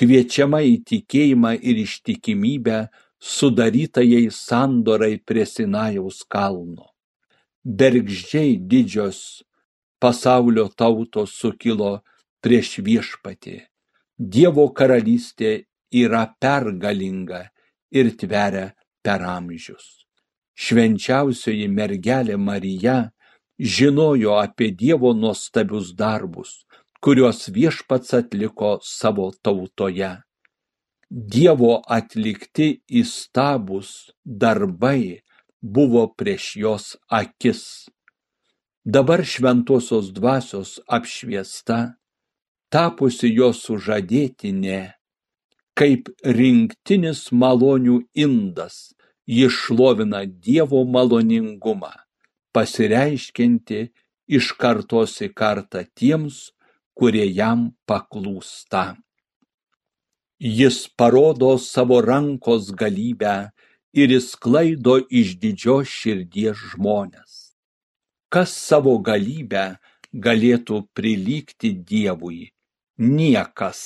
kviečiama 0.00 0.62
į 0.64 0.74
tikėjimą 0.88 1.52
ir 1.60 1.82
ištikimybę 1.84 2.78
sudarytajai 3.20 4.30
sandorai 4.32 5.18
prie 5.20 5.44
Sinajaus 5.46 6.22
kalno. 6.24 6.88
Bergždžiai 7.64 8.56
didžios 8.72 9.44
pasaulio 10.00 10.70
tautos 10.72 11.36
sukilo 11.36 11.98
prieš 12.40 12.78
viešpatį. 12.84 13.58
Dievo 14.16 14.70
karalystė 14.72 15.56
yra 15.92 16.26
pergalinga 16.40 17.46
ir 17.92 18.14
tveria 18.16 18.70
per 19.04 19.24
amžius 19.28 20.00
švenčiausioji 20.60 21.68
mergelė 21.72 22.36
Marija 22.36 22.96
žinojo 23.76 24.36
apie 24.40 24.70
Dievo 24.82 25.12
nuostabius 25.16 25.92
darbus, 25.96 26.52
kuriuos 27.00 27.48
viešpats 27.56 28.14
atliko 28.20 28.78
savo 28.82 29.30
tautoje. 29.44 30.12
Dievo 31.10 31.72
atlikti 31.98 32.68
įstabus 33.00 34.12
darbai 34.24 35.22
buvo 35.60 36.04
prieš 36.18 36.52
jos 36.56 36.84
akis. 37.08 37.88
Dabar 38.84 39.24
šventosios 39.24 40.12
dvasios 40.16 40.78
apšviesta, 40.88 41.96
tapusi 42.72 43.32
jos 43.34 43.64
sužadėtinė, 43.66 44.80
kaip 45.76 46.08
rinktinis 46.24 47.26
malonių 47.32 47.98
indas, 48.14 48.94
ji 49.26 49.50
šlovina 49.52 50.22
Dievo 50.24 50.84
maloningumą, 50.84 51.92
pasireiškinti 52.54 53.82
iš 54.30 54.54
kartos 54.62 55.18
į 55.26 55.32
kartą 55.34 55.84
tiems, 55.98 56.50
kurie 57.00 57.24
jam 57.32 57.70
paklūsta. 57.88 58.98
Jis 60.40 60.84
parodo 61.00 61.54
savo 61.60 62.00
rankos 62.04 62.68
galybę 62.76 63.50
ir 63.96 64.12
įsklaido 64.16 64.98
iš 65.20 65.36
didžios 65.40 65.88
širdies 65.88 66.60
žmonės. 66.72 67.56
Kas 68.28 68.52
savo 68.52 68.98
galybę 69.00 69.80
galėtų 70.12 70.84
prilygti 70.94 71.72
Dievui? 71.90 72.50
Niekas. 73.00 73.80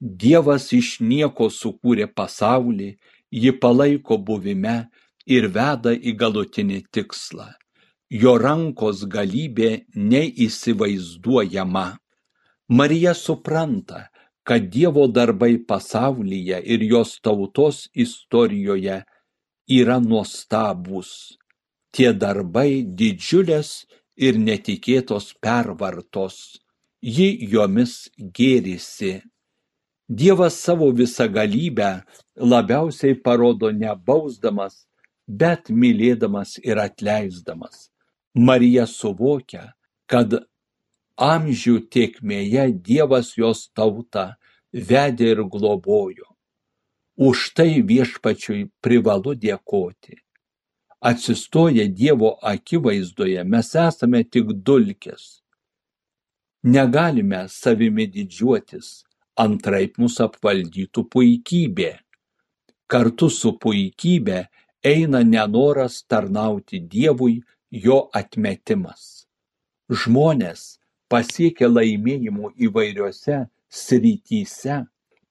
Dievas 0.00 0.70
iš 0.76 0.98
nieko 1.00 1.48
sukūrė 1.52 2.06
pasaulį 2.08 2.92
jį 3.30 3.52
palaiko 3.60 4.18
buvime 4.18 4.90
ir 5.26 5.48
veda 5.56 5.92
į 5.92 6.16
galutinį 6.20 6.84
tikslą. 6.92 7.48
Jo 8.10 8.38
rankos 8.42 9.04
galybė 9.06 9.86
neįsivaizduojama. 9.94 11.99
Marija 12.70 13.14
supranta, 13.14 14.06
kad 14.42 14.62
Dievo 14.62 15.06
darbai 15.06 15.58
pasaulyje 15.66 16.60
ir 16.64 16.82
jos 16.82 17.16
tautos 17.20 17.88
istorijoje 17.94 19.00
yra 19.78 19.96
nuostabūs. 19.98 21.10
Tie 21.90 22.12
darbai 22.14 22.84
didžiulės 23.00 23.72
ir 24.14 24.38
netikėtos 24.38 25.32
pervartos. 25.42 26.60
Ji 27.02 27.48
jomis 27.50 27.94
gėrisi. 28.38 29.16
Dievas 30.06 30.58
savo 30.62 30.92
visagalybę 30.94 31.90
labiausiai 32.36 33.16
parodo 33.18 33.72
ne 33.74 33.90
bausdamas, 34.06 34.84
bet 35.26 35.72
mylėdamas 35.74 36.54
ir 36.62 36.78
atleisdamas. 36.78 37.88
Marija 38.34 38.86
suvokia, 38.86 39.72
kad 40.06 40.38
amžių 41.20 41.76
tiekmėje 41.92 42.64
Dievas 42.86 43.34
jos 43.36 43.68
tautą 43.76 44.34
vedė 44.72 45.34
ir 45.34 45.44
globojo. 45.44 46.26
Už 47.20 47.50
tai 47.52 47.82
viešpačiui 47.84 48.70
privalu 48.80 49.34
dėkoti. 49.36 50.16
Atsistoję 51.00 51.88
Dievo 51.88 52.38
akivaizdoje 52.40 53.44
mes 53.44 53.74
esame 53.76 54.24
tik 54.24 54.52
dulkės. 54.64 55.42
Negalime 56.64 57.46
savimi 57.48 58.06
didžiuotis, 58.06 59.04
antraip 59.36 59.96
mus 60.00 60.18
apvaldytų 60.20 61.06
puikybė. 61.12 61.92
Kartu 62.90 63.30
su 63.30 63.54
puikybe 63.56 64.42
eina 64.84 65.22
nenoras 65.24 66.02
tarnauti 66.04 66.80
Dievui, 66.80 67.40
jo 67.70 68.08
atmetimas. 68.12 69.26
Žmonės 69.90 70.79
pasiekę 71.10 71.68
laimėjimų 71.68 72.52
įvairiose 72.66 73.44
srityse 73.70 74.80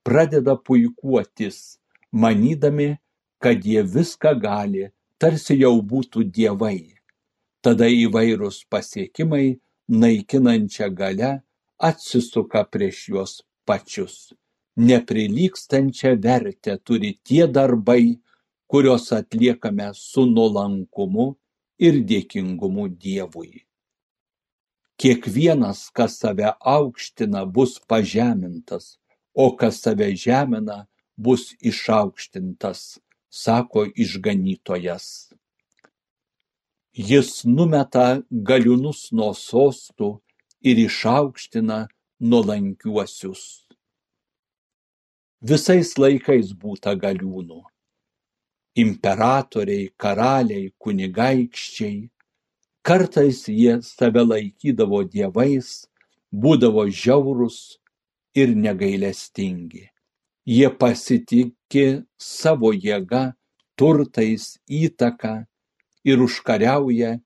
pradeda 0.04 0.56
puikuotis, 0.56 1.80
manydami, 2.12 2.98
kad 3.40 3.64
jie 3.66 3.84
viską 3.84 4.36
gali, 4.44 4.90
tarsi 5.20 5.60
jau 5.60 5.78
būtų 5.92 6.26
dievai. 6.36 6.96
Tada 7.64 7.88
įvairūs 7.92 8.66
pasiekimai 8.72 9.60
naikinančia 9.90 10.90
gale 10.96 11.32
atsisuka 11.80 12.64
prieš 12.72 13.08
juos 13.12 13.34
pačius. 13.68 14.34
Neprilykstančią 14.80 16.16
vertę 16.24 16.78
turi 16.84 17.18
tie 17.24 17.48
darbai, 17.48 18.20
kuriuos 18.70 19.12
atliekame 19.12 19.90
su 19.96 20.24
nuolankumu 20.30 21.34
ir 21.80 22.04
dėkingumu 22.12 22.88
Dievui. 23.02 23.69
Kiekvienas, 25.00 25.88
kas 25.96 26.18
save 26.20 26.52
aukština, 26.60 27.46
bus 27.46 27.80
pažemintas, 27.88 28.98
o 29.34 29.56
kas 29.56 29.80
save 29.84 30.12
žemina, 30.16 30.86
bus 31.16 31.54
išaukštintas, 31.62 33.00
sako 33.32 33.86
išganytojas. 33.96 35.32
Jis 36.92 37.46
numeta 37.46 38.20
galiūnus 38.32 39.14
nuo 39.16 39.32
sostų 39.38 40.18
ir 40.68 40.82
išaukština 40.84 41.86
nuolankiuosius. 42.20 43.44
Visais 45.40 45.94
laikais 45.96 46.52
būta 46.52 46.92
galiūnų. 47.00 47.62
Imperatoriai, 48.84 49.94
karaliai, 49.96 50.74
kunigaikščiai. 50.76 52.10
Kartais 52.82 53.44
jie 53.48 53.80
save 53.84 54.24
laikydavo 54.24 55.04
dievais, 55.04 55.86
būdavo 56.32 56.86
žiaurus 56.88 57.80
ir 58.36 58.56
negailestingi. 58.56 59.90
Jie 60.48 60.70
pasitikė 60.82 62.04
savo 62.18 62.72
jėga, 62.74 63.34
turtais, 63.78 64.58
įtaka 64.66 65.46
ir 66.08 66.24
užkariauja 66.24 67.20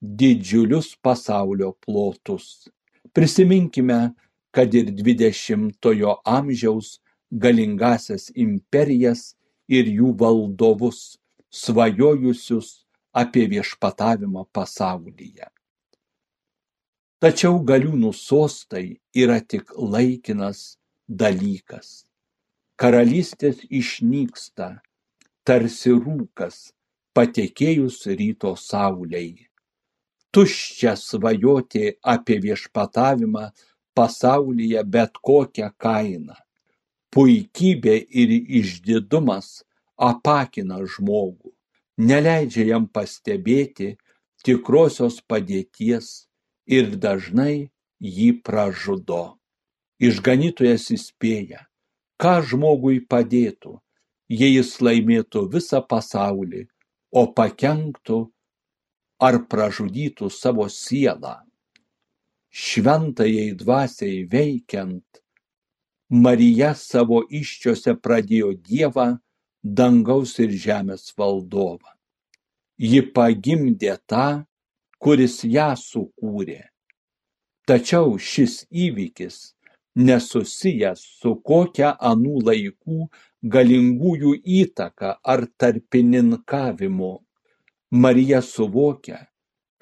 didžiulius 0.00 0.94
pasaulio 1.02 1.72
plotus. 1.84 2.68
Prisiminkime, 3.12 4.14
kad 4.52 4.74
ir 4.74 4.92
dvidešimtojo 4.92 6.18
amžiaus 6.24 6.98
galingasias 7.30 8.28
imperijas 8.34 9.34
ir 9.68 9.88
jų 9.88 10.12
valdovus, 10.20 11.18
svajojusius 11.48 12.84
apie 13.12 13.46
viešpatavimą 13.50 14.44
pasaulyje. 14.52 15.48
Tačiau 17.18 17.58
galiūnų 17.66 18.12
sostai 18.14 19.00
yra 19.14 19.40
tik 19.40 19.72
laikinas 19.74 20.78
dalykas. 21.08 22.04
Karalystės 22.78 23.64
išnyksta, 23.74 24.76
tarsi 25.42 25.96
rūkas, 25.96 26.70
patekėjus 27.16 28.04
ryto 28.20 28.54
sauliai. 28.54 29.48
Tuščia 30.30 30.92
svajoti 30.94 31.96
apie 32.06 32.36
viešpatavimą 32.44 33.48
pasaulyje 33.98 34.84
bet 34.86 35.18
kokią 35.18 35.72
kainą. 35.74 36.36
Puikybė 37.10 37.96
ir 38.22 38.34
išdidumas 38.60 39.64
apakina 39.96 40.78
žmogų, 40.84 41.50
neleidžia 41.98 42.68
jam 42.72 42.86
pastebėti 42.86 43.96
tikrosios 44.46 45.18
padėties 45.26 46.28
ir 46.66 46.94
dažnai 46.96 47.70
jį 47.98 48.30
pražudo. 48.46 49.38
Išganytojas 49.98 50.92
įspėja, 50.94 51.64
ką 52.22 52.38
žmogui 52.46 53.00
padėtų, 53.02 53.80
jei 54.30 54.54
jis 54.54 54.76
laimėtų 54.78 55.48
visą 55.50 55.82
pasaulį, 55.82 56.68
o 57.10 57.26
pakenktų 57.34 58.18
ar 59.18 59.40
pražudytų 59.50 60.30
savo 60.30 60.68
sielą. 60.70 61.40
Šventajai 62.54 63.56
dvasiai 63.58 64.22
veikiant, 64.30 65.04
Marija 66.08 66.72
savo 66.78 67.20
iščiose 67.28 67.92
pradėjo 68.00 68.54
Dievą, 68.64 69.18
dangaus 69.62 70.38
ir 70.38 70.50
žemės 70.64 71.12
valdovą. 71.18 71.94
Ji 72.78 73.02
pagimdė 73.14 73.96
tą, 74.06 74.44
kuris 75.02 75.42
ją 75.44 75.72
sukūrė. 75.78 76.62
Tačiau 77.68 78.18
šis 78.18 78.64
įvykis 78.70 79.54
nesusijęs 79.98 81.00
su 81.20 81.34
kokia 81.48 81.90
anų 82.10 82.42
laikų 82.48 83.08
galingųjų 83.54 84.34
įtaka 84.60 85.18
ar 85.22 85.46
tarpininkavimu. 85.58 87.12
Marija 87.90 88.40
suvokia, 88.44 89.26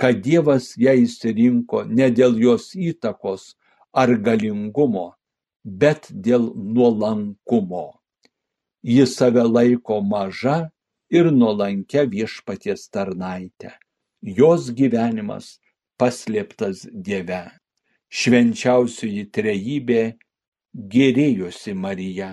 kad 0.01 0.21
Dievas 0.23 0.73
ją 0.79 0.95
išsirinko 1.03 1.85
ne 1.91 2.09
dėl 2.11 2.37
jos 2.39 2.73
įtakos 2.75 3.55
ar 3.93 4.13
galingumo, 4.27 5.15
bet 5.65 6.09
dėl 6.11 6.53
nuolankumo. 6.55 7.87
Ji 8.87 9.07
save 9.07 9.43
laiko 9.43 10.01
maža 10.01 10.57
ir 11.11 11.31
nuolankia 11.35 12.05
viešpaties 12.11 12.85
tarnaitė. 12.95 13.73
Jos 14.23 14.69
gyvenimas 14.79 15.57
paslėptas 15.99 16.85
Dieve. 16.93 17.41
Švenčiausioji 18.07 19.25
trejybė 19.35 20.03
gerėjosi 20.95 21.75
Marija. 21.75 22.31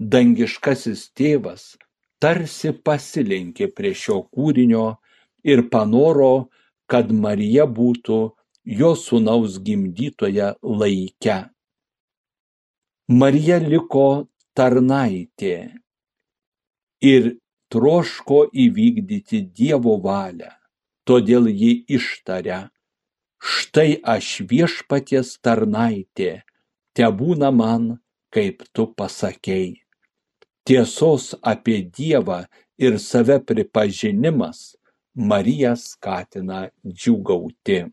Dangiškasis 0.00 1.04
tėvas 1.14 1.76
tarsi 2.18 2.72
pasilenkė 2.74 3.70
prie 3.76 3.94
šio 3.94 4.24
kūrinio 4.34 4.96
ir 5.46 5.62
panoro, 5.70 6.48
kad 6.90 7.14
Marija 7.14 7.68
būtų 7.70 8.18
jo 8.80 8.90
sūnaus 8.98 9.60
gimdytoje 9.62 10.50
laike. 10.82 11.38
Marija 13.08 13.62
liko 13.62 14.26
tarnaitė 14.58 15.83
ir 17.00 17.36
troško 17.72 18.44
įvykdyti 18.52 19.40
Dievo 19.50 19.96
valią, 20.02 20.52
todėl 21.08 21.48
ji 21.50 21.84
ištaria, 21.88 22.70
štai 23.38 24.00
aš 24.16 24.40
viešpaties 24.50 25.38
tarnaitė, 25.44 26.44
te 26.94 27.08
būna 27.20 27.50
man, 27.50 27.98
kaip 28.34 28.62
tu 28.72 28.86
pasakei. 28.98 29.80
Tiesos 30.64 31.34
apie 31.42 31.82
Dievą 31.84 32.44
ir 32.78 32.98
save 32.98 33.38
pripažinimas 33.44 34.74
Mariją 35.14 35.74
skatina 35.78 36.64
džiugauti. 36.82 37.84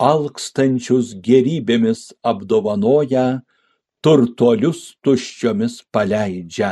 Alkstančius 0.00 1.12
gerybėmis 1.26 2.08
apdovanoja 2.24 3.42
turtuolius 4.02 4.80
tuščiomis 5.04 5.82
paleidžia. 5.92 6.70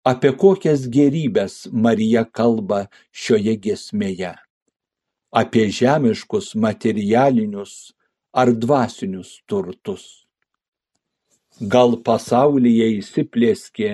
Apie 0.00 0.30
kokias 0.32 0.86
gerybės 0.88 1.66
Marija 1.72 2.22
kalba 2.24 2.86
šioje 3.12 3.52
giesmėje? 3.60 4.30
Apie 5.28 5.66
žemiškus 5.68 6.54
materialinius 6.56 7.92
ar 8.32 8.48
dvasinius 8.62 9.42
turtus. 9.44 10.24
Gal 11.60 11.98
pasaulyje 12.00 12.88
įsiplėskė 12.96 13.92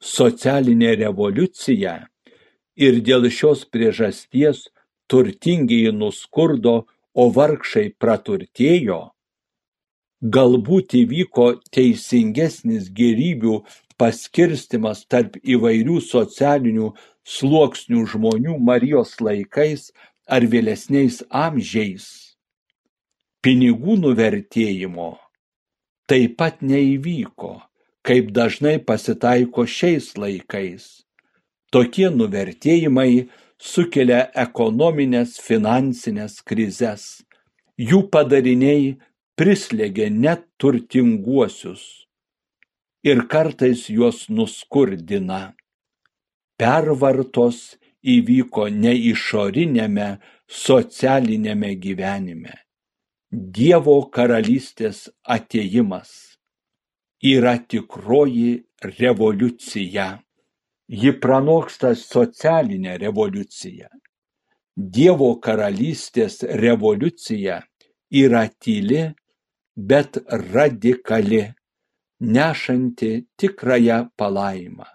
socialinė 0.00 0.96
revoliucija 1.04 1.94
ir 2.80 3.00
dėl 3.04 3.28
šios 3.28 3.68
priežasties 3.68 4.70
turtingieji 5.04 5.92
nuskurdo, 5.92 6.86
o 7.12 7.28
vargšai 7.28 7.90
praturtėjo? 8.00 9.10
galbūt 10.20 10.94
įvyko 10.98 11.46
teisingesnis 11.72 12.90
gėrybių 12.92 13.60
paskirstymas 14.00 15.04
tarp 15.12 15.36
įvairių 15.44 15.98
socialinių 16.04 16.92
sluoksnių 17.36 18.04
žmonių 18.14 18.56
Marijos 18.68 19.18
laikais 19.20 19.90
ar 20.24 20.46
vėlesniais 20.52 21.20
amžiais. 21.28 22.06
Pinigų 23.44 23.98
nuvertėjimo 24.00 25.12
taip 26.10 26.38
pat 26.40 26.64
neįvyko, 26.66 27.52
kaip 28.06 28.32
dažnai 28.36 28.78
pasitaiko 28.82 29.66
šiais 29.68 30.10
laikais. 30.18 31.04
Tokie 31.70 32.08
nuvertėjimai 32.10 33.28
sukelia 33.60 34.24
ekonominės 34.44 35.36
finansinės 35.44 36.40
krizes. 36.42 37.22
Jų 37.78 38.08
padariniai 38.12 38.96
prislėgė 39.38 40.10
net 40.10 40.42
turtinguosius 40.60 41.84
ir 43.02 43.26
kartais 43.28 43.88
juos 43.90 44.28
nuskurdina. 44.28 45.42
Pervartos 46.60 47.60
įvyko 48.14 48.68
ne 48.72 48.92
išoriniame 49.12 50.08
socialinėme 50.48 51.74
gyvenime. 51.84 52.56
Dievo 53.30 53.96
karalystės 54.10 55.06
ateimas 55.22 56.10
yra 57.22 57.56
tikroji 57.58 58.64
revoliucija. 58.98 60.08
Ji 60.90 61.12
pranoksta 61.22 61.94
socialinę 61.94 62.96
revoliuciją. 62.98 63.86
Dievo 64.74 65.36
karalystės 65.44 66.42
revoliucija 66.42 67.60
yra 68.10 68.48
tyli 68.58 69.04
bet 69.76 70.18
radikali, 70.26 71.54
nešanti 72.20 73.26
tikrąją 73.36 74.08
palaimą. 74.16 74.86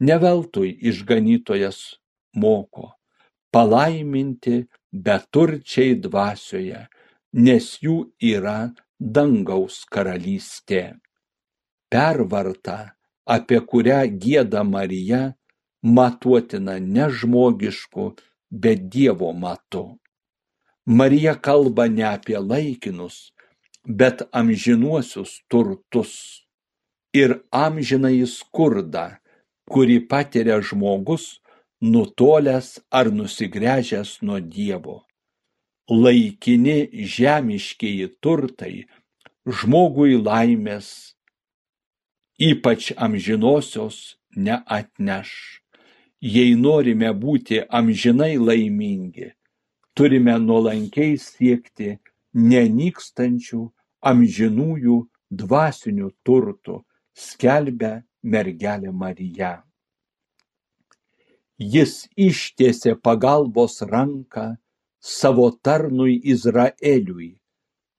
Neveltui 0.00 0.76
išganytojas 0.90 1.78
moko 2.34 2.98
palaiminti 3.50 4.66
beturčiai 4.92 5.96
dvasioje, 6.04 6.84
nes 7.44 7.66
jų 7.82 7.96
yra 8.34 8.70
dangaus 8.98 9.84
karalystė. 9.92 10.98
Pervarta, 11.88 12.94
apie 13.26 13.60
kurią 13.70 14.02
gėda 14.22 14.64
Marija, 14.64 15.22
matuotina 15.82 16.76
ne 16.80 17.08
žmogišku, 17.08 18.12
bet 18.50 18.88
Dievo 18.92 19.32
matu. 19.32 19.98
Marija 20.86 21.34
kalba 21.36 21.88
ne 21.88 22.04
apie 22.08 22.38
laikinus, 22.40 23.32
bet 23.84 24.24
amžinuosius 24.32 25.40
turtus 25.48 26.14
ir 27.14 27.38
amžinai 27.52 28.26
skurdą, 28.26 29.18
kurį 29.68 29.98
patiria 30.08 30.60
žmogus 30.60 31.38
nutolęs 31.80 32.78
ar 32.90 33.12
nusigręžęs 33.12 34.18
nuo 34.22 34.40
Dievo. 34.40 35.04
Laikini 35.88 36.88
žemiškieji 37.16 38.08
turtai 38.20 38.86
žmogui 39.48 40.18
laimės, 40.20 41.14
ypač 42.38 42.92
amžinosios, 42.96 44.18
neatneš. 44.36 45.30
Jei 46.20 46.56
norime 46.58 47.12
būti 47.14 47.62
amžinai 47.78 48.36
laimingi, 48.42 49.30
turime 49.94 50.34
nuolankiai 50.42 51.14
siekti 51.22 51.94
nenykstančių 52.34 53.60
amžinųjų 54.10 54.96
dvasinių 55.30 56.10
turtų, 56.26 56.82
skelbia 57.18 57.90
mergelė 58.22 58.92
Marija. 59.02 59.50
Jis 61.58 61.94
ištiesė 62.28 62.94
pagalbos 63.02 63.80
ranką 63.92 64.46
savo 65.02 65.48
tarnui 65.66 66.16
Izraeliui, 66.34 67.30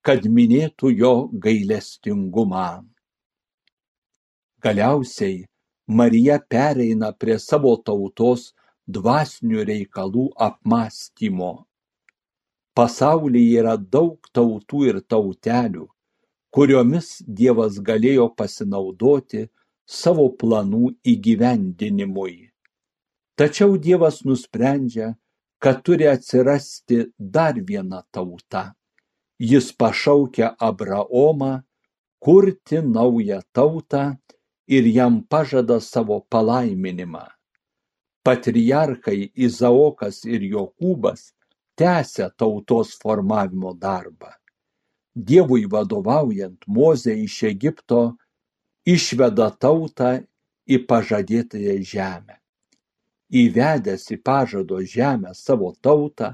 kad 0.02 0.24
minėtų 0.40 0.94
jo 0.96 1.14
gailestingumą. 1.46 2.70
Galiausiai 4.64 5.44
Marija 5.88 6.40
pereina 6.56 7.12
prie 7.12 7.40
savo 7.40 7.76
tautos 7.84 8.54
dvasinių 8.88 9.66
reikalų 9.72 10.30
apmąstymo 10.50 11.54
pasaulyje 12.80 13.60
yra 13.60 13.76
daug 13.96 14.28
tautų 14.32 14.86
ir 14.88 15.00
tautelių, 15.12 15.86
kuriomis 16.54 17.20
Dievas 17.28 17.80
galėjo 17.80 18.30
pasinaudoti 18.38 19.48
savo 19.86 20.30
planų 20.42 20.94
įgyvendinimui. 21.14 22.50
Tačiau 23.40 23.78
Dievas 23.78 24.22
nusprendžia, 24.28 25.14
kad 25.60 25.84
turi 25.84 26.08
atsirasti 26.08 27.06
dar 27.18 27.60
viena 27.60 28.04
tauta. 28.12 28.74
Jis 29.40 29.72
pašaukia 29.72 30.56
Abraomą 30.60 31.62
kurti 32.20 32.82
naują 32.84 33.40
tautą 33.52 34.16
ir 34.68 34.88
jam 34.88 35.24
pažada 35.24 35.80
savo 35.80 36.20
palaiminimą. 36.30 37.26
Patriarchai 38.24 39.32
Izaokas 39.36 40.26
ir 40.26 40.44
Jokūbas 40.44 41.32
tęsia 41.80 42.30
tautos 42.36 42.98
formavimo 43.00 43.74
darbą. 43.74 44.39
Dievui 45.20 45.66
vadovaujant 45.68 46.64
Mozė 46.68 47.16
iš 47.26 47.42
Egipto 47.50 48.16
išveda 48.88 49.50
tautą 49.52 50.20
į 50.70 50.78
pažadėtąją 50.88 51.76
žemę. 51.92 52.38
Įvedęs 53.30 54.08
į 54.16 54.18
pažado 54.26 54.80
žemę 54.82 55.34
savo 55.36 55.74
tautą, 55.82 56.34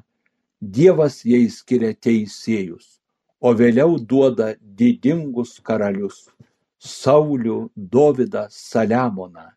Dievas 0.61 1.19
jai 1.27 1.49
skiria 1.51 1.91
teisėjus, 1.93 2.99
o 3.41 3.51
vėliau 3.53 3.97
duoda 3.99 4.53
didingus 4.59 5.59
karalius- 5.59 6.29
Saulių, 7.01 7.69
Dovydą, 7.75 8.47
Saliamoną, 8.49 9.49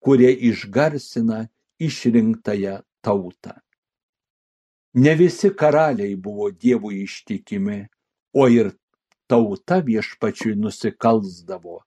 kurie 0.00 0.30
išgarsina 0.50 1.48
išrinktąją 1.80 2.78
tautą. 3.02 3.56
Ne 4.94 5.14
visi 5.16 5.50
karaliai 5.50 6.14
buvo 6.14 6.50
Dievui 6.50 7.02
ištikimi, 7.02 7.88
o 8.34 8.46
ir 8.50 8.72
tauta 9.30 9.78
viešpačiui 9.84 10.56
nusikalsdavo, 10.60 11.80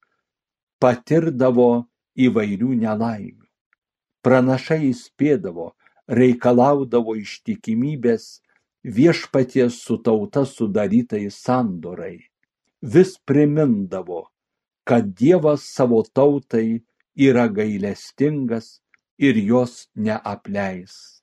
patirdavo 0.81 1.69
įvairių 2.27 2.77
nelaimių. 2.83 3.45
Pranašai 4.25 4.79
įspėdavo, 4.89 5.73
reikalaudavo 6.07 7.15
ištikimybės 7.19 8.39
viešpaties 8.97 9.81
su 9.83 9.99
tauta 10.03 10.45
sudarytai 10.47 11.27
sandorai. 11.33 12.17
Vis 12.81 13.17
primindavo, 13.27 14.27
kad 14.87 15.13
Dievas 15.19 15.67
savo 15.75 16.01
tautai 16.03 16.81
yra 17.17 17.47
gailestingas 17.51 18.77
ir 19.17 19.39
jos 19.41 19.87
neapleis 19.95 21.17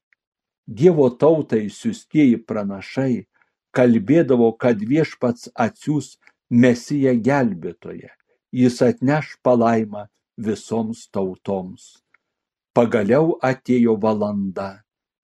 dievo 0.67 1.11
tautai 1.11 1.69
siųstieji 1.69 2.39
pranašai 2.49 3.27
kalbėdavo 3.79 4.53
kad 4.65 4.83
viešpats 4.93 5.51
atsiųs 5.67 6.15
mesiją 6.65 7.15
gelbėtoją 7.29 8.13
jis 8.63 8.81
atneš 8.89 9.35
palaimą 9.47 10.07
visoms 10.49 11.07
tautoms 11.15 11.87
pagaliau 12.79 13.37
atėjo 13.51 13.97
valanda 14.07 14.71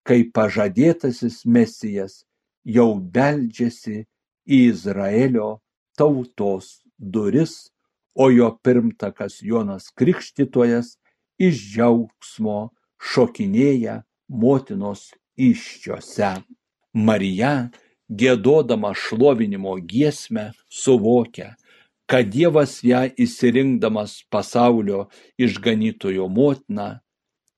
kai 0.06 0.22
pažadėtasis 0.36 1.42
mesijas 1.56 2.22
jau 2.76 2.88
beldžiasi 3.16 3.98
į 4.46 4.60
izraelio 4.70 5.50
tautos 5.98 6.80
duris 6.98 7.54
o 8.14 8.30
jo 8.30 8.50
pirmtakas 8.64 9.40
jonas 9.52 9.90
krikštytojas 9.98 10.96
iš 11.40 11.60
džiaugsmo 11.72 12.58
šokinėja 13.00 14.00
motinos 14.28 15.10
įsčiose. 15.40 16.34
Marija, 16.92 17.70
gėdodama 18.11 18.92
šlovinimo 18.94 19.77
giesmę, 19.79 20.51
suvokia, 20.68 21.55
kad 22.11 22.31
Dievas 22.35 22.81
ją 22.83 23.05
įsirinkdamas 23.14 24.25
pasaulio 24.35 25.07
išganytojo 25.38 26.27
motiną, 26.29 26.99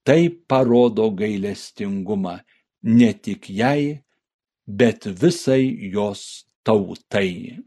taip 0.05 0.43
parodo 0.49 1.09
gailestingumą 1.11 2.38
ne 2.83 3.12
tik 3.15 3.49
jai, 3.49 4.03
bet 4.67 5.07
visai 5.07 5.73
jos 5.95 6.45
tautai. 6.67 7.62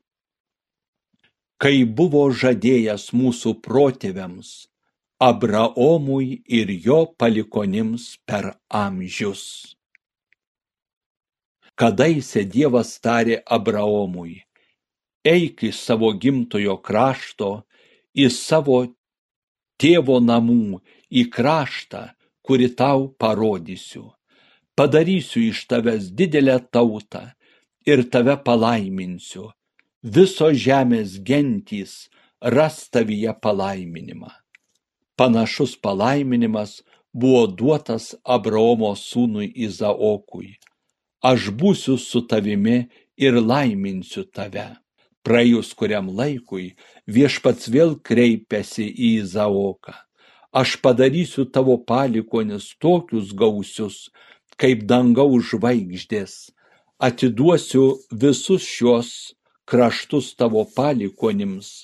Kai 1.58 1.78
buvo 1.88 2.28
žadėjęs 2.30 3.10
mūsų 3.15 3.56
protėviams, 3.65 4.67
Abraomui 5.26 6.43
ir 6.52 6.69
jo 6.86 7.06
palikonims 7.17 8.17
per 8.28 8.52
amžius 8.67 9.76
kadaise 11.75 12.43
dievas 12.55 12.95
tarė 13.03 13.41
abraomui 13.57 14.45
eik 15.25 15.63
iš 15.69 15.79
savo 15.88 16.11
gimtojo 16.21 16.77
krašto 16.88 17.49
į 18.13 18.29
savo 18.31 18.77
tėvo 19.81 20.19
namų 20.21 20.79
į 21.09 21.25
kraštą 21.33 22.03
kurį 22.45 22.69
tau 22.77 23.07
parodysiu. 23.21 24.11
Padarysiu 24.77 25.47
iš 25.49 25.65
tavęs 25.71 26.11
didelę 26.19 26.59
tautą 26.69 27.23
ir 27.89 28.03
tave 28.13 28.35
palaiminsiu. 28.47 29.49
Visos 30.15 30.59
žemės 30.61 31.17
gentys 31.25 32.05
ras 32.55 32.83
tavyje 32.93 33.33
palaiminimą. 33.41 34.29
Panašus 35.17 35.73
palaiminimas 35.81 36.83
buvo 37.15 37.47
duotas 37.47 38.13
abraomo 38.38 38.91
sūnui 38.99 39.47
izaokui 39.67 40.53
aš 41.23 41.51
būsiu 41.60 41.97
su 41.97 42.21
tavimi 42.28 42.88
ir 43.17 43.39
laiminsiu 43.39 44.25
tave. 44.25 44.67
Praėjus 45.25 45.73
kuriam 45.73 46.10
laikui 46.13 46.75
viešpats 47.10 47.69
vėl 47.73 47.95
kreipiasi 48.08 48.86
į 48.86 49.10
Izaoką. 49.23 49.95
Aš 50.56 50.78
padarysiu 50.84 51.47
tavo 51.51 51.78
palikonis 51.78 52.75
tokius 52.80 53.34
gausius, 53.34 53.97
kaip 54.62 54.86
dangaus 54.88 55.49
žvaigždės. 55.49 56.36
Atiduosiu 57.08 57.88
visus 58.12 58.63
šios 58.63 59.10
kraštus 59.67 60.30
tavo 60.39 60.63
palikonims. 60.78 61.84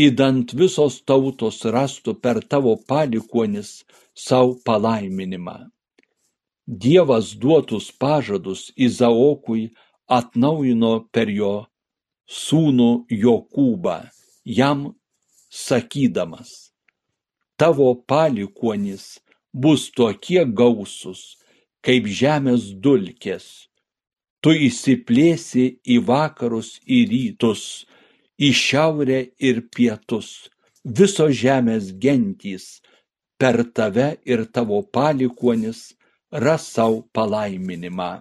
Įdant 0.00 0.54
visos 0.56 1.02
tautos 1.04 1.60
rastų 1.66 2.14
per 2.22 2.40
tavo 2.46 2.78
palikonis 2.88 3.82
savo 4.14 4.56
palaiminimą. 4.64 5.58
Dievas 6.70 7.34
duotus 7.34 7.90
pažadus 7.90 8.70
Izaokui 8.76 9.72
atnaujino 10.06 10.92
per 11.10 11.26
jo 11.26 11.66
sūnų 12.30 12.90
Jokūbą, 13.10 13.96
jam 14.46 14.84
sakydamas, 15.50 16.70
tavo 17.58 17.90
palikuonys 18.06 19.18
bus 19.50 19.90
tokie 19.90 20.46
gausus, 20.46 21.42
kaip 21.82 22.06
žemės 22.06 22.70
dulkės, 22.78 23.66
tu 24.38 24.54
įsiplėsi 24.54 25.66
į 25.82 25.98
vakarus, 26.06 26.76
į 26.86 27.02
rytus, 27.10 27.84
į 28.38 28.54
šiaurę 28.54 29.24
ir 29.42 29.64
pietus, 29.74 30.46
visos 30.86 31.34
žemės 31.34 31.90
gentys, 31.98 32.76
per 33.34 33.64
tave 33.74 34.20
ir 34.22 34.46
tavo 34.54 34.84
palikuonis 34.86 35.88
ras 36.32 36.66
savo 36.72 37.02
palaiminimą. 37.12 38.20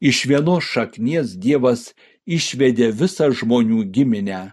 Iš 0.00 0.26
vienos 0.30 0.64
šaknies 0.64 1.36
Dievas 1.40 1.92
išvedė 2.26 2.90
visą 2.92 3.30
žmonių 3.32 3.84
giminę, 3.90 4.52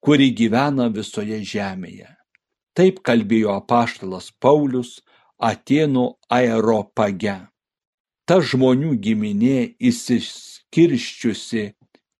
kuri 0.00 0.30
gyvena 0.36 0.88
visoje 0.92 1.40
žemėje. 1.42 2.08
Taip 2.74 3.00
kalbėjo 3.06 3.54
apaštalas 3.60 4.30
Paulius 4.40 5.00
Atenų 5.38 6.04
aeropage. 6.30 7.36
Ta 8.24 8.40
žmonių 8.40 8.94
giminė 9.04 9.74
įsiskirščiusi 9.90 11.64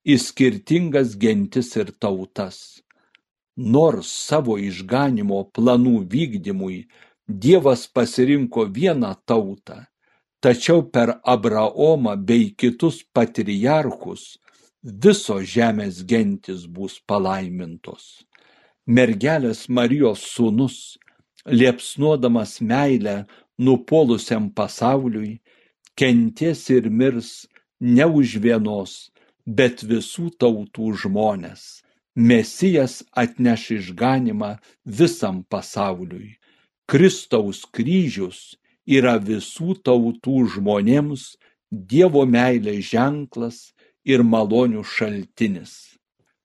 į 0.05 0.17
skirtingas 0.21 1.15
gentis 1.17 1.73
ir 1.81 1.95
tautas. 2.03 2.59
Nors 3.57 4.11
savo 4.11 4.59
išganimo 4.59 5.45
planų 5.55 5.97
vykdymui 6.11 6.85
Dievas 7.25 7.87
pasirinko 7.89 8.67
vieną 8.69 9.15
tautą, 9.25 9.87
tačiau 10.45 10.85
per 10.95 11.17
Abraomą 11.35 12.15
bei 12.29 12.53
kitus 12.61 13.01
patriarchus 13.17 14.29
visos 15.05 15.49
žemės 15.57 16.05
gentis 16.11 16.69
bus 16.77 17.01
palaimintos 17.09 18.13
mergelės 18.87 19.69
Marijos 19.69 20.25
sūnus, 20.35 20.99
liepsnuodamas 21.47 22.61
meilę 22.61 23.25
nupolusiam 23.59 24.51
pasauliui, 24.53 25.41
kenties 25.97 26.69
ir 26.71 26.91
mirs 26.91 27.47
ne 27.81 28.05
už 28.05 28.37
vienos, 28.45 29.11
bet 29.47 29.83
visų 29.83 30.31
tautų 30.39 30.93
žmonės. 31.05 31.83
Mesijas 32.15 33.03
atneš 33.11 33.71
išganimą 33.79 34.55
visam 34.85 35.43
pasauliui. 35.51 36.37
Kristaus 36.87 37.65
kryžius 37.65 38.55
yra 38.87 39.19
visų 39.19 39.79
tautų 39.85 40.45
žmonėms 40.57 41.35
Dievo 41.75 42.23
meilės 42.27 42.93
ženklas 42.93 43.57
ir 44.05 44.23
malonių 44.23 44.85
šaltinis. 44.87 45.97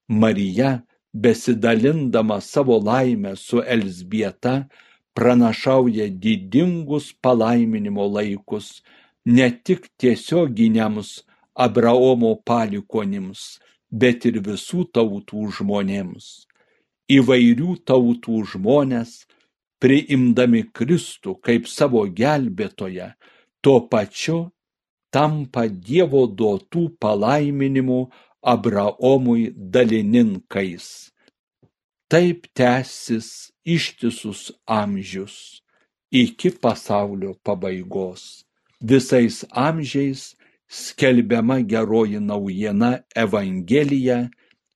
Marija 0.08 0.82
besidalindama 1.13 2.39
savo 2.41 2.80
laimę 2.80 3.36
su 3.38 3.62
Elsbieta, 3.62 4.65
pranašauja 5.13 6.08
didingus 6.10 7.13
palaiminimo 7.21 8.08
laikus 8.08 8.82
ne 9.25 9.52
tik 9.63 9.89
tiesioginiams 9.97 11.23
Abraomo 11.54 12.36
palikonims, 12.45 13.60
bet 13.91 14.25
ir 14.25 14.39
visų 14.45 14.86
tautų 14.95 15.49
žmonėms. 15.58 16.47
Įvairių 17.10 17.75
tautų 17.89 18.45
žmonės, 18.54 19.25
priimdami 19.79 20.63
Kristų 20.75 21.35
kaip 21.45 21.67
savo 21.67 22.05
gelbėtoją, 22.05 23.13
tuo 23.63 23.77
pačiu 23.91 24.39
tampa 25.11 25.67
Dievo 25.67 26.25
duotų 26.27 26.89
palaiminimų 27.01 28.01
Abraomui 28.41 29.49
dalininkais. 29.55 31.09
Taip 32.09 32.47
tęsis 32.57 33.51
ištisus 33.65 34.49
amžius 34.65 35.61
iki 36.11 36.49
pasaulio 36.49 37.35
pabaigos. 37.45 38.45
Visais 38.81 39.45
amžiais 39.51 40.35
skelbiama 40.69 41.59
geroji 41.61 42.19
naujiena 42.19 43.03
Evangelija 43.15 44.29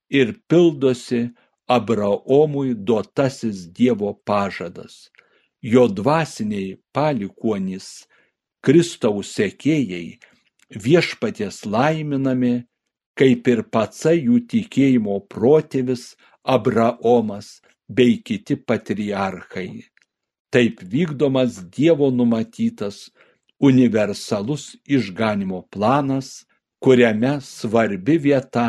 ir 0.09 0.35
pildosi 0.47 1.31
Abraomui 1.67 2.73
duotasis 2.75 3.67
Dievo 3.71 4.13
pažadas. 4.25 5.09
Jo 5.61 5.87
dvasiniai 5.87 6.75
palikuonys, 6.91 8.05
Kristaus 8.63 9.31
sekėjai, 9.37 10.19
viešpaties 10.75 11.63
laiminami 11.65 12.63
kaip 13.19 13.47
ir 13.47 13.63
patsai 13.71 14.17
jų 14.25 14.41
tikėjimo 14.49 15.19
protėvis 15.31 16.13
Abraomas 16.43 17.59
bei 17.87 18.17
kiti 18.25 18.57
patriarchai. 18.57 19.85
Taip 20.53 20.81
vykdomas 20.83 21.61
Dievo 21.73 22.09
numatytas 22.11 23.09
universalus 23.63 24.73
išganimo 24.85 25.63
planas, 25.71 26.43
kuriame 26.83 27.37
svarbi 27.41 28.17
vieta 28.19 28.65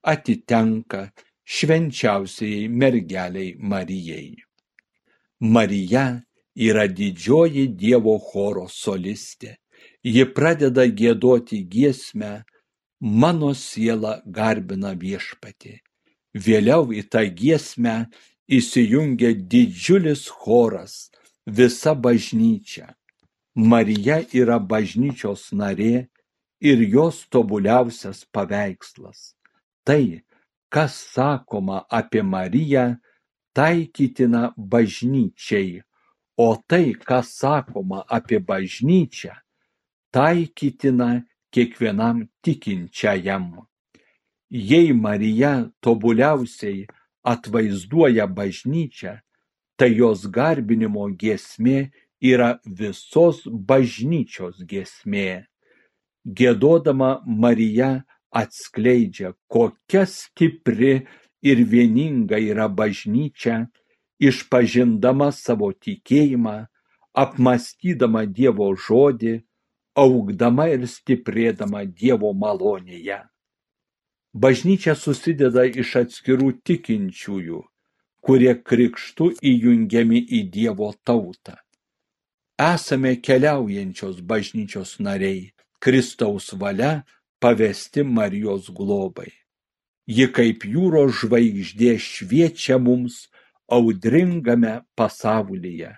atitenka 0.00 1.10
švenčiausiai 1.50 2.68
mergeliai 2.68 3.56
Marijai. 3.58 4.36
Marija 5.40 6.22
yra 6.54 6.86
didžioji 6.86 7.66
Dievo 7.80 8.18
choro 8.22 8.66
solistė. 8.70 9.56
Ji 10.04 10.24
pradeda 10.36 10.84
gėdoti 10.86 11.62
giesmę 11.74 12.42
mano 13.00 13.50
siela 13.56 14.20
garbina 14.24 14.92
viešpatį. 14.94 15.80
Vėliau 16.36 16.92
į 16.94 17.02
tą 17.10 17.24
giesmę 17.40 17.96
įsijungia 18.46 19.32
didžiulis 19.34 20.28
choras, 20.30 21.10
visa 21.46 21.94
bažnyčia. 21.94 22.94
Marija 23.54 24.20
yra 24.32 24.60
bažnyčios 24.62 25.50
narė 25.52 26.06
ir 26.60 26.82
jos 26.94 27.24
tobuliausias 27.32 28.22
paveikslas. 28.32 29.34
Tai, 29.84 30.22
kas 30.70 30.94
sakoma 31.14 31.84
apie 31.90 32.22
Mariją, 32.22 32.96
taikytina 33.54 34.54
bažnyčiai, 34.56 35.82
o 36.38 36.56
tai, 36.68 36.94
kas 36.94 37.34
sakoma 37.40 38.04
apie 38.08 38.38
bažnyčią, 38.38 39.34
taikytina 40.14 41.24
kiekvienam 41.50 42.28
tikinčiajam. 42.42 43.66
Jei 44.50 44.92
Marija 44.92 45.70
tobuliausiai 45.82 46.86
atvaizduoja 47.22 48.26
bažnyčią, 48.26 49.18
tai 49.78 49.90
jos 49.98 50.26
garbinimo 50.26 51.06
giesmė 51.20 51.90
yra 52.20 52.58
visos 52.64 53.42
bažnyčios 53.46 54.62
giesmė. 54.66 55.46
Gėdodama 56.26 57.22
Marija 57.24 58.04
atskleidžia, 58.30 59.34
kokia 59.48 60.06
stipri 60.06 61.06
ir 61.42 61.62
vieninga 61.66 62.38
yra 62.38 62.68
bažnyčia, 62.68 63.66
išpažindama 64.20 65.30
savo 65.32 65.72
tikėjimą, 65.72 66.66
apmastydama 67.16 68.26
Dievo 68.26 68.70
žodį, 68.76 69.40
augdama 69.98 70.68
ir 70.70 70.86
stiprėdama 70.86 71.84
Dievo 71.88 72.32
malonėje. 72.36 73.22
Bažnyčia 74.30 74.94
susideda 74.94 75.64
iš 75.66 75.96
atskirų 76.04 76.52
tikinčiųjų, 76.62 77.64
kurie 78.22 78.52
krikštų 78.54 79.32
įjungiami 79.42 80.20
į 80.38 80.44
Dievo 80.54 80.92
tautą. 81.02 81.56
Esame 82.60 83.16
keliaujančios 83.16 84.20
bažnyčios 84.20 84.98
nariai, 85.00 85.50
Kristaus 85.80 86.52
valia 86.60 87.00
pavesti 87.40 88.04
Marijos 88.04 88.70
globai. 88.76 89.32
Ji 90.10 90.26
kaip 90.34 90.64
jūros 90.66 91.20
žvaigždė 91.20 91.94
šviečia 92.02 92.78
mums 92.82 93.28
audringame 93.70 94.80
pasaulyje, 94.98 95.92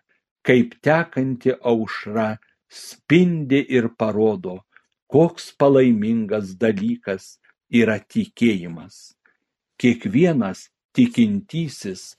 kaip 0.47 0.77
tekanti 0.85 1.55
aušra 1.57 2.37
spindi 2.69 3.63
ir 3.77 3.89
parodo, 3.99 4.61
koks 5.09 5.53
palaimingas 5.61 6.55
dalykas 6.61 7.39
yra 7.73 7.99
tikėjimas. 8.01 9.17
Kiekvienas 9.81 10.69
tikintysis, 10.95 12.15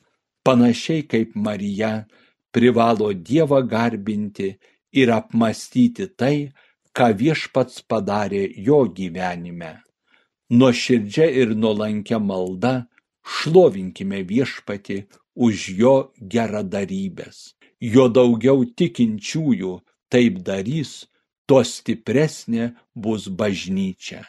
panašiai 0.46 1.06
kaip 1.08 1.36
Marija, 1.36 2.06
privalo 2.54 3.14
Dievą 3.14 3.62
garbinti 3.70 4.54
ir 4.94 5.14
apmastyti 5.14 6.10
tai, 6.18 6.52
ką 6.98 7.10
viešpats 7.20 7.82
padarė 7.90 8.44
jo 8.68 8.84
gyvenime. 8.98 9.74
Nuoširdžia 10.54 11.28
ir 11.42 11.56
nuolankia 11.58 12.20
malda 12.20 12.74
šlovinkime 13.36 14.22
viešpati 14.30 15.00
už 15.36 15.70
jo 15.80 15.96
geradarybės. 16.34 17.56
Jo 17.82 18.08
daugiau 18.08 18.64
tikinčiųjų 18.64 19.74
taip 20.14 20.40
darys, 20.46 21.08
tuo 21.50 21.64
stipresnė 21.66 22.70
bus 22.96 23.28
bažnyčia. 23.28 24.22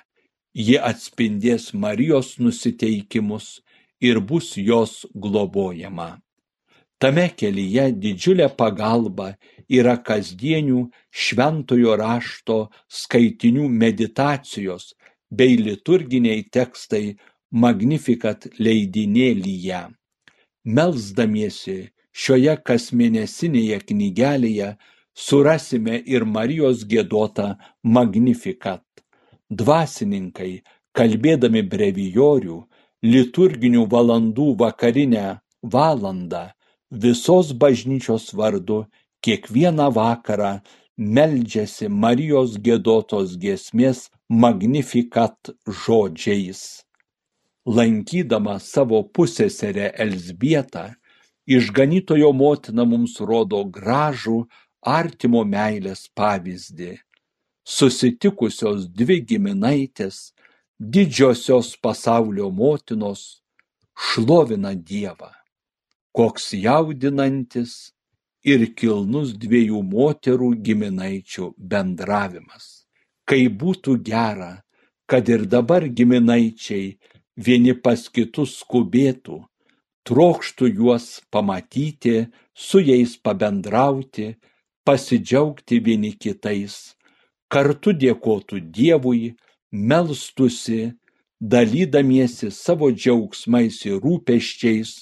Ji 0.54 0.78
atspindės 0.78 1.72
Marijos 1.74 2.38
nusiteikimus 2.38 3.60
ir 4.00 4.20
bus 4.20 4.54
jos 4.56 5.04
globojama. 5.14 6.23
Tame 7.05 7.24
kelyje 7.36 7.82
didžiulė 8.00 8.46
pagalba 8.57 9.24
yra 9.78 9.92
kasdienių 10.09 10.78
šventojo 11.24 11.96
rašto 12.00 12.57
skaitinių 12.98 13.66
meditacijos 13.82 14.86
bei 15.40 15.59
liturginiai 15.66 16.46
tekstai 16.57 17.02
Magnificat 17.64 18.48
leidinėlyje. 18.57 19.82
Melsdamiesi 20.78 21.76
šioje 22.24 22.57
kasmėnesinėje 22.70 23.82
knygelėje 23.92 24.72
surasime 25.26 26.00
ir 26.16 26.24
Marijos 26.24 26.88
gėdotą 26.88 27.50
Magnificat. 28.00 28.84
Dvasininkai, 29.52 30.52
kalbėdami 30.96 31.68
brevijorių, 31.76 32.59
liturginių 33.12 33.88
valandų 33.92 34.52
vakarinę 34.66 35.30
valandą 35.78 36.46
visos 37.03 37.53
bažnyčios 37.53 38.32
vardu 38.38 38.84
kiekvieną 39.24 39.90
vakarą 39.99 40.61
meldžiasi 40.97 41.88
Marijos 41.88 42.57
gėdotos 42.66 43.36
giesmės 43.42 44.11
Magnificat 44.28 45.51
žodžiais. 45.66 46.84
Lankydama 47.66 48.59
savo 48.61 49.03
pusėserę 49.16 49.90
Elsbietą, 50.05 50.95
išganytojo 51.47 52.32
motina 52.32 52.84
mums 52.84 53.18
rodo 53.20 53.64
gražų 53.64 54.45
artimo 54.84 55.45
meilės 55.45 56.09
pavyzdį. 56.14 56.99
Susitikusios 57.64 58.88
dvi 58.92 59.22
giminaitės, 59.24 60.34
didžiosios 60.78 61.76
pasaulio 61.80 62.51
motinos, 62.53 63.40
šlovina 63.97 64.74
Dievą. 64.74 65.32
Koks 66.14 66.52
jaudinantis 66.54 67.72
ir 68.46 68.68
kilnus 68.78 69.32
dviejų 69.40 69.80
moterų 69.82 70.52
giminaičių 70.66 71.48
bendravimas. 71.58 72.84
Kai 73.26 73.48
būtų 73.48 73.96
gera, 74.04 74.62
kad 75.10 75.28
ir 75.28 75.46
dabar 75.50 75.88
giminaičiai 75.88 76.94
vieni 77.36 77.74
pas 77.74 78.06
kitus 78.08 78.58
skubėtų, 78.60 79.40
trokštų 80.04 80.68
juos 80.78 81.06
pamatyti, 81.32 82.28
su 82.54 82.80
jais 82.84 83.16
pabendrauti, 83.16 84.34
pasidžiaugti 84.84 85.80
vieni 85.80 86.12
kitais, 86.12 86.94
kartu 87.48 87.94
dėkotų 87.96 88.60
Dievui, 88.76 89.34
melstusi, 89.72 90.92
dalydamiesi 91.40 92.52
savo 92.52 92.90
džiaugsmais 92.92 93.80
ir 93.88 93.98
rūpeščiais, 94.04 94.92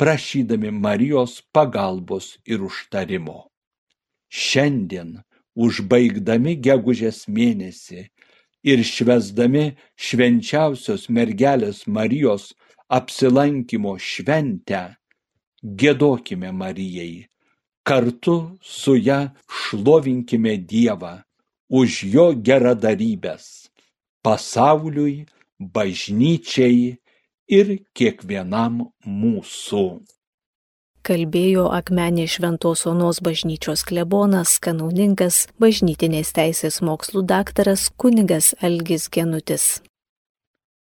prašydami 0.00 0.70
Marijos 0.70 1.42
pagalbos 1.52 2.36
ir 2.44 2.62
užtarimo. 2.68 3.46
Šiandien, 4.28 5.22
užbaigdami 5.56 6.56
gegužės 6.66 7.24
mėnesį 7.32 8.02
ir 8.70 8.82
švesdami 8.84 9.64
švenčiausios 9.96 11.08
mergelės 11.08 11.86
Marijos 11.86 12.50
apsilankimo 12.92 13.96
šventę, 13.98 14.82
gėdokime 15.62 16.52
Marijai, 16.52 17.26
kartu 17.86 18.36
su 18.62 18.96
ją 18.98 19.20
šlovinkime 19.62 20.56
Dievą 20.72 21.14
už 21.70 22.02
jo 22.14 22.26
geradarybės 22.48 23.70
pasauliui, 24.22 25.26
bažnyčiai 25.58 26.96
ir 27.48 27.78
kiekvienam 27.96 28.86
mūsų. 29.06 29.86
Kalbėjo 31.06 31.68
Akmenė 31.70 32.24
Šventos 32.26 32.82
Onos 32.90 33.20
bažnyčios 33.22 33.84
klebonas, 33.86 34.56
kanauninkas, 34.58 35.44
bažnytinės 35.62 36.32
teisės 36.34 36.80
mokslų 36.82 37.22
daktaras 37.30 37.86
kunigas 37.94 38.56
Elgis 38.58 39.06
Genutis. 39.14 39.68